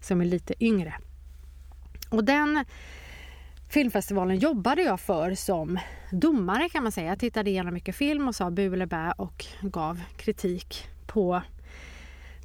som 0.00 0.20
är 0.20 0.24
lite 0.24 0.64
yngre. 0.64 0.94
Och 2.10 2.24
den 2.24 2.64
filmfestivalen 3.68 4.38
jobbade 4.38 4.82
jag 4.82 5.00
för 5.00 5.34
som 5.34 5.78
domare 6.12 6.68
kan 6.68 6.82
man 6.82 6.92
säga. 6.92 7.08
Jag 7.08 7.18
tittade 7.18 7.50
igenom 7.50 7.74
mycket 7.74 7.96
film 7.96 8.28
och 8.28 8.34
sa 8.34 8.50
bu 8.50 8.74
eller 8.74 8.86
bä 8.86 9.12
och 9.16 9.44
gav 9.60 10.00
kritik 10.16 10.88
på, 11.06 11.42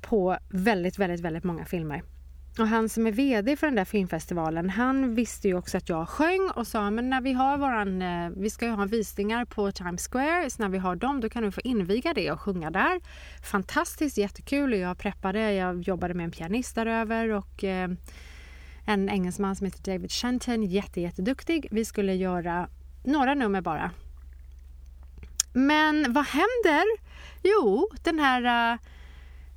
på 0.02 0.38
väldigt, 0.50 1.00
väldigt, 1.00 1.22
väldigt 1.22 1.44
många 1.44 1.66
filmer. 1.66 2.04
Och 2.60 2.68
han 2.68 2.90
som 2.90 3.08
är 3.08 3.12
VD 3.12 3.56
för 3.56 3.68
den 3.68 3.76
där 3.76 3.86
filmfestivalen, 3.86 4.70
han 4.70 5.16
visste 5.16 5.48
ju 5.48 5.58
också 5.58 5.78
att 5.78 5.90
jag 5.90 6.10
sjöng 6.10 6.50
och 6.56 6.68
sa 6.68 6.90
men 6.90 7.10
när 7.10 7.22
vi 7.22 7.34
har 7.34 7.58
våran, 7.58 8.02
eh, 8.02 8.30
vi 8.38 8.50
ska 8.50 8.66
ju 8.66 8.72
ha 8.72 8.86
visningar 8.86 9.46
på 9.46 9.72
Times 9.72 10.08
Square, 10.08 10.50
så 10.50 10.62
när 10.62 10.70
vi 10.70 10.78
har 10.78 10.96
dem 10.96 11.22
då 11.22 11.30
kan 11.30 11.44
du 11.44 11.52
få 11.52 11.62
inviga 11.64 12.14
det 12.14 12.32
och 12.32 12.42
sjunga 12.42 12.72
där. 12.72 13.02
Fantastiskt, 13.44 14.18
jättekul 14.18 14.74
och 14.74 14.80
jag 14.80 14.98
preppade, 14.98 15.54
jag 15.54 15.82
jobbade 15.82 16.14
med 16.14 16.24
en 16.24 16.32
pianist 16.32 16.76
däröver 16.76 17.30
och 17.30 17.64
eh, 17.64 17.90
en 18.86 19.10
engelsman 19.10 19.56
som 19.56 19.66
heter 19.66 19.92
David 19.92 20.12
Shenton, 20.12 20.64
jätte, 20.64 21.02
jätteduktig. 21.02 21.68
Vi 21.72 21.86
skulle 21.86 22.14
göra 22.16 22.70
några 23.04 23.34
nummer 23.34 23.62
bara. 23.62 23.92
Men 25.54 26.14
vad 26.14 26.26
händer? 26.26 26.84
Jo, 27.44 27.90
den 28.04 28.20
här 28.20 28.74
uh, 28.74 28.80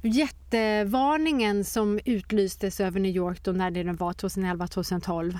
jättevarningen 0.07 1.65
som 1.65 2.01
utlystes 2.05 2.81
över 2.81 3.01
New 3.01 3.17
York 3.17 3.45
då 3.45 3.53
när 3.53 3.71
det 3.71 3.93
var 3.93 4.13
2011-2012 4.13 5.39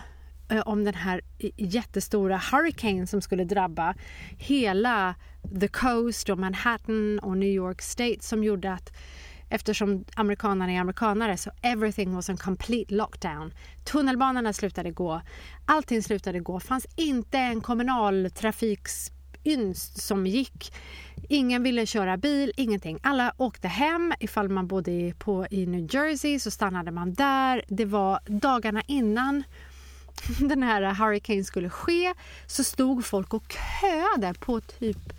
eh, 0.51 0.61
om 0.61 0.85
den 0.85 0.95
här 0.95 1.21
jättestora 1.57 2.41
hurricane 2.53 3.07
som 3.07 3.23
skulle 3.23 3.45
drabba 3.45 3.95
hela 4.39 5.15
the 5.61 5.69
coast 5.69 6.29
och 6.29 6.39
Manhattan 6.39 7.19
och 7.19 7.37
New 7.37 7.49
York 7.49 7.83
State 7.83 8.19
som 8.21 8.45
gjorde 8.45 8.73
att 8.73 8.93
eftersom 9.49 10.05
amerikanerna 10.17 10.73
är 10.73 10.81
amerikanare 10.81 11.37
så 11.37 11.51
everything 11.63 12.15
was 12.15 12.31
a 12.31 12.37
complete 12.37 12.95
lockdown. 12.95 13.55
Tunnelbanorna 13.85 14.53
slutade 14.53 14.91
gå, 14.91 15.21
allting 15.67 16.03
slutade 16.03 16.41
gå. 16.41 16.59
Det 16.59 16.65
fanns 16.65 16.87
inte 16.97 17.39
en 17.39 17.61
kommunaltrafiksynst 17.61 20.03
som 20.03 20.27
gick. 20.27 20.73
Ingen 21.29 21.63
ville 21.63 21.87
köra 21.87 22.17
bil, 22.17 22.53
ingenting. 22.57 22.99
Alla 23.03 23.33
åkte 23.37 23.69
hem. 23.69 24.13
Ifall 24.21 24.49
man 24.49 24.67
bodde 24.67 25.13
på, 25.19 25.47
i 25.51 25.67
New 25.67 25.95
Jersey 25.95 26.39
så 26.39 26.51
stannade 26.51 26.91
man 26.91 27.15
där. 27.15 27.63
Det 27.69 27.85
var 27.85 28.21
dagarna 28.27 28.83
innan 28.87 29.43
den 30.39 30.63
här 30.63 30.95
hurricane 30.95 31.45
skulle 31.45 31.71
ske 31.71 32.15
så 32.47 32.65
stod 32.65 33.05
folk 33.05 33.35
och 33.35 33.57
köade 33.81 34.35
på 34.35 34.61
typ 34.61 35.13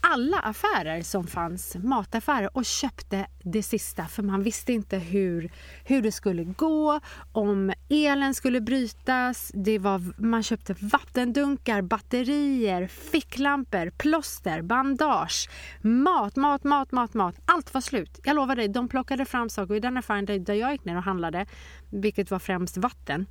alla 0.00 0.38
affärer 0.38 1.02
som 1.02 1.26
fanns, 1.26 1.76
mataffärer, 1.76 2.56
och 2.56 2.64
köpte 2.64 3.26
det 3.42 3.62
sista 3.62 4.06
för 4.06 4.22
man 4.22 4.42
visste 4.42 4.72
inte 4.72 4.98
hur, 4.98 5.52
hur 5.84 6.02
det 6.02 6.12
skulle 6.12 6.44
gå, 6.44 7.00
om 7.32 7.72
elen 7.88 8.34
skulle 8.34 8.60
brytas. 8.60 9.50
Det 9.54 9.78
var, 9.78 10.20
man 10.20 10.42
köpte 10.42 10.74
vattendunkar, 10.80 11.82
batterier, 11.82 12.86
ficklampor, 12.86 13.90
plåster, 13.90 14.62
bandage, 14.62 15.48
mat, 15.80 16.36
mat, 16.36 16.64
mat, 16.64 16.92
mat, 16.92 17.14
mat. 17.14 17.34
Allt 17.44 17.74
var 17.74 17.80
slut. 17.80 18.20
Jag 18.24 18.36
lovar 18.36 18.56
dig, 18.56 18.68
de 18.68 18.88
plockade 18.88 19.24
fram 19.24 19.48
saker 19.48 19.74
i 19.74 19.80
den 19.80 19.96
affären 19.96 20.44
där 20.44 20.54
jag 20.54 20.72
gick 20.72 20.84
ner 20.84 20.96
och 20.96 21.02
handlade, 21.02 21.46
vilket 21.90 22.30
var 22.30 22.38
främst 22.38 22.76
vatten 22.76 23.26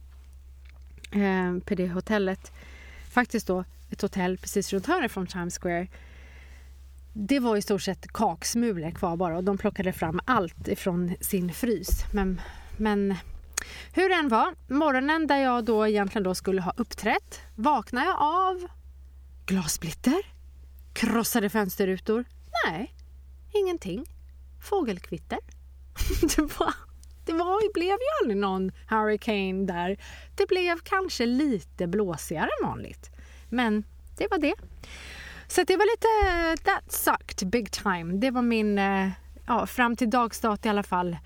eh, 1.12 1.64
på 1.66 1.76
det 1.76 1.88
hotellet. 1.88 2.52
Faktiskt 3.12 3.48
då 3.48 3.64
ett 3.90 4.02
hotell 4.02 4.38
precis 4.38 4.74
runt 4.74 4.86
hörnet 4.88 5.12
från 5.12 5.28
Times 5.28 5.60
Square. 5.60 5.88
Det 7.14 7.40
var 7.40 7.58
i 7.58 7.62
stort 7.62 7.82
sett 7.82 8.08
kaksmulor 8.08 8.92
kvar 8.92 9.18
bara 9.18 9.38
och 9.38 9.44
de 9.44 9.58
plockade 9.58 9.94
fram 9.94 10.20
allt 10.26 10.68
ifrån 10.68 11.16
sin 11.22 11.54
frys. 11.54 12.04
Men, 12.14 12.42
men 12.78 13.16
hur 13.94 14.10
det 14.10 14.16
än 14.16 14.30
var, 14.30 14.56
morgonen 14.68 15.28
där 15.28 15.38
jag 15.38 15.66
då 15.66 15.88
egentligen 15.88 16.24
då 16.24 16.36
skulle 16.36 16.62
ha 16.62 16.74
uppträtt 16.78 17.42
vaknade 17.56 18.06
jag 18.08 18.22
av 18.22 18.68
glassplitter, 19.46 20.26
krossade 20.94 21.50
fönsterrutor. 21.50 22.26
Nej, 22.66 22.96
ingenting. 23.54 24.06
Fågelkvitter. 24.70 25.40
det 26.36 26.60
var 26.60 26.74
det 27.30 27.34
var, 27.34 27.74
blev 27.74 27.86
ju 27.88 28.08
aldrig 28.22 28.38
någon 28.38 28.72
hurricane 28.88 29.66
där. 29.66 29.98
Det 30.36 30.48
blev 30.48 30.80
kanske 30.84 31.26
lite 31.26 31.88
blåsigare 31.88 32.50
än 32.62 32.68
vanligt. 32.68 33.10
Men 33.50 33.84
det 34.18 34.28
var 34.32 34.38
det. 34.38 34.54
Så 35.52 35.64
det 35.64 35.78
var 35.78 35.86
lite 35.86 36.08
eh, 36.28 36.74
that 36.74 36.92
sucked 36.92 37.50
big 37.50 37.72
time. 37.72 38.18
Det 38.18 38.32
var 38.32 38.42
min, 38.42 38.80
eh, 38.80 39.10
ja, 39.46 39.68
fram 39.68 39.96
till 39.96 40.10
dagstart 40.10 40.66
i 40.66 40.70
alla 40.70 40.84
fall, 40.84 41.18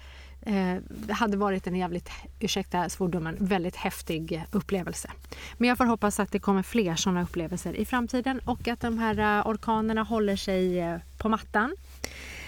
eh, 0.42 1.14
hade 1.14 1.38
varit 1.38 1.68
en 1.68 1.76
jävligt, 1.76 2.10
ursäkta 2.40 2.90
svordomen, 2.90 3.38
väldigt 3.40 3.76
häftig 3.76 4.46
upplevelse. 4.52 5.12
Men 5.58 5.70
jag 5.70 5.78
får 5.78 5.86
hoppas 5.86 6.20
att 6.20 6.32
det 6.32 6.40
kommer 6.40 6.64
fler 6.64 6.96
sådana 6.96 7.24
upplevelser 7.24 7.74
i 7.74 7.86
framtiden 7.86 8.40
och 8.46 8.68
att 8.68 8.82
de 8.82 9.00
här 9.00 9.40
eh, 9.40 9.48
orkanerna 9.48 10.04
håller 10.04 10.36
sig 10.36 11.00
på 11.18 11.30
mattan. 11.30 11.76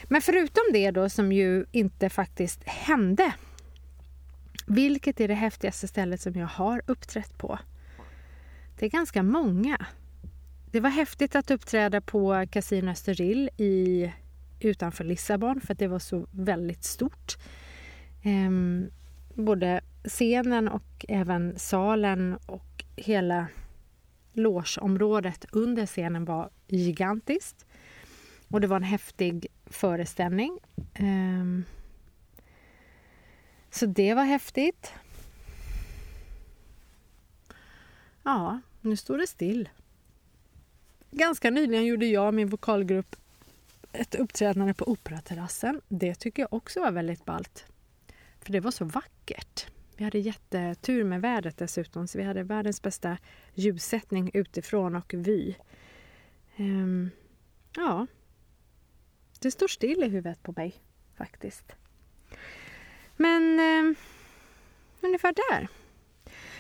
Men 0.04 0.22
förutom 0.22 0.64
det 0.74 0.92
då 0.92 1.10
som 1.10 1.32
ju 1.32 1.66
inte 1.72 2.10
faktiskt 2.10 2.64
hände. 2.64 3.34
Vilket 4.66 5.20
är 5.20 5.28
det 5.28 5.34
häftigaste 5.34 5.88
stället 5.88 6.22
som 6.22 6.34
jag 6.34 6.48
har 6.48 6.82
uppträtt 6.86 7.38
på? 7.38 7.60
Det 8.80 8.86
är 8.86 8.90
ganska 8.90 9.24
många. 9.24 9.86
Det 10.76 10.82
var 10.82 10.90
häftigt 10.90 11.36
att 11.36 11.52
uppträda 11.52 12.02
på 12.02 12.46
Casino 12.52 12.92
Österrill 12.92 13.50
i, 13.58 14.12
utanför 14.60 15.04
Lissabon 15.04 15.62
för 15.62 15.74
att 15.74 15.80
det 15.80 15.88
var 15.88 16.00
så 16.00 16.28
väldigt 16.32 16.84
stort. 16.84 17.38
Ehm, 18.24 18.92
både 19.34 19.82
scenen 20.04 20.68
och 20.68 21.06
även 21.08 21.60
salen 21.60 22.38
och 22.46 22.86
hela 22.96 23.48
logeområdet 24.34 25.46
under 25.52 25.86
scenen 25.86 26.26
var 26.26 26.50
gigantiskt. 26.68 27.66
Och 28.48 28.62
det 28.62 28.68
var 28.68 28.78
en 28.78 28.84
häftig 28.84 29.48
föreställning. 29.66 30.60
Ehm, 30.94 31.64
så 33.70 33.86
det 33.86 34.14
var 34.14 34.24
häftigt. 34.24 34.94
Ja, 38.24 38.60
nu 38.82 38.96
står 38.96 39.18
det 39.18 39.28
still. 39.28 39.70
Ganska 41.18 41.50
nyligen 41.50 41.86
gjorde 41.86 42.06
jag 42.06 42.28
och 42.28 42.34
min 42.34 42.48
vokalgrupp 42.48 43.16
ett 43.92 44.16
uppträdande 44.16 44.74
på 44.74 44.88
Operaterrassen. 44.92 45.82
Det 45.88 46.16
tycker 46.16 46.44
jag 46.44 46.54
också 46.54 46.80
var 46.80 46.92
väldigt 46.92 47.26
ballt. 47.26 47.66
För 48.42 48.52
det 48.52 48.60
var 48.60 48.72
så 48.72 48.86
vackert. 48.86 49.66
Vi 49.98 50.04
hade 50.04 50.20
jättetur 50.20 51.04
med 51.04 51.22
vädret 51.22 51.58
dessutom 51.58 52.08
så 52.08 52.18
vi 52.18 52.24
hade 52.24 52.44
världens 52.44 52.82
bästa 52.82 53.18
ljussättning 53.54 54.32
utifrån 54.34 54.96
och 54.96 55.14
vy. 55.14 55.56
Um, 56.58 57.10
ja, 57.76 58.08
det 59.40 59.52
står 59.52 59.68
still 59.68 60.04
i 60.04 60.10
huvudet 60.10 60.44
på 60.44 60.54
mig 60.58 60.76
faktiskt. 61.18 61.76
Men 63.18 63.60
eh, 63.60 63.98
ungefär 65.02 65.34
där. 65.50 65.68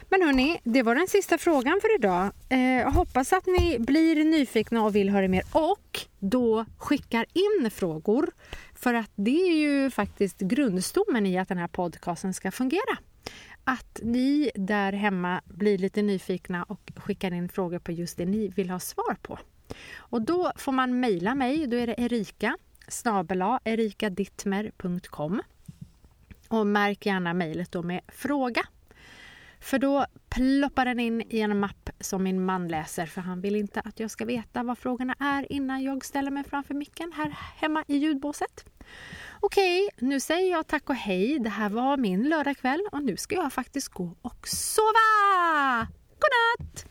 Men 0.09 0.21
hörni, 0.21 0.61
det 0.63 0.83
var 0.83 0.95
den 0.95 1.07
sista 1.07 1.37
frågan 1.37 1.79
för 1.81 1.95
idag. 1.95 2.31
Eh, 2.49 2.59
jag 2.59 2.91
hoppas 2.91 3.33
att 3.33 3.45
ni 3.45 3.79
blir 3.79 4.23
nyfikna 4.25 4.83
och 4.83 4.95
vill 4.95 5.09
höra 5.09 5.27
mer 5.27 5.43
och 5.51 5.99
då 6.19 6.65
skickar 6.77 7.25
in 7.33 7.71
frågor. 7.71 8.31
För 8.75 8.93
att 8.93 9.11
det 9.15 9.41
är 9.41 9.55
ju 9.55 9.89
faktiskt 9.91 10.39
grundstommen 10.39 11.25
i 11.25 11.37
att 11.37 11.47
den 11.47 11.57
här 11.57 11.67
podcasten 11.67 12.33
ska 12.33 12.51
fungera. 12.51 12.97
Att 13.63 13.99
ni 14.03 14.51
där 14.55 14.93
hemma 14.93 15.41
blir 15.45 15.77
lite 15.77 16.01
nyfikna 16.01 16.63
och 16.63 16.91
skickar 16.95 17.33
in 17.33 17.49
frågor 17.49 17.79
på 17.79 17.91
just 17.91 18.17
det 18.17 18.25
ni 18.25 18.47
vill 18.47 18.69
ha 18.69 18.79
svar 18.79 19.17
på. 19.21 19.39
Och 19.97 20.21
då 20.21 20.51
får 20.55 20.71
man 20.71 20.99
mejla 20.99 21.35
mig, 21.35 21.67
då 21.67 21.77
är 21.77 21.87
det 21.87 21.95
Erika 21.97 22.57
snabela 22.87 23.59
erikadittmer.com 23.63 25.41
och 26.47 26.67
märk 26.67 27.05
gärna 27.05 27.33
mejlet 27.33 27.71
då 27.71 27.83
med 27.83 28.01
fråga. 28.07 28.63
För 29.65 29.79
då 29.79 30.05
ploppar 30.29 30.85
den 30.85 30.99
in 30.99 31.23
i 31.29 31.39
en 31.39 31.59
mapp 31.59 31.89
som 31.99 32.23
min 32.23 32.45
man 32.45 32.67
läser 32.67 33.05
för 33.05 33.21
han 33.21 33.41
vill 33.41 33.55
inte 33.55 33.79
att 33.79 33.99
jag 33.99 34.11
ska 34.11 34.25
veta 34.25 34.63
vad 34.63 34.77
frågorna 34.77 35.15
är 35.19 35.51
innan 35.51 35.83
jag 35.83 36.05
ställer 36.05 36.31
mig 36.31 36.43
framför 36.43 36.73
micken 36.73 37.11
här 37.15 37.37
hemma 37.55 37.83
i 37.87 37.97
ljudbåset. 37.97 38.65
Okej, 39.39 39.89
nu 39.97 40.19
säger 40.19 40.51
jag 40.51 40.67
tack 40.67 40.89
och 40.89 40.95
hej. 40.95 41.39
Det 41.39 41.49
här 41.49 41.69
var 41.69 41.97
min 41.97 42.29
lördagkväll 42.29 42.87
och 42.91 43.03
nu 43.03 43.17
ska 43.17 43.35
jag 43.35 43.53
faktiskt 43.53 43.89
gå 43.89 44.15
och 44.21 44.47
sova! 44.47 45.87
Godnatt! 46.19 46.85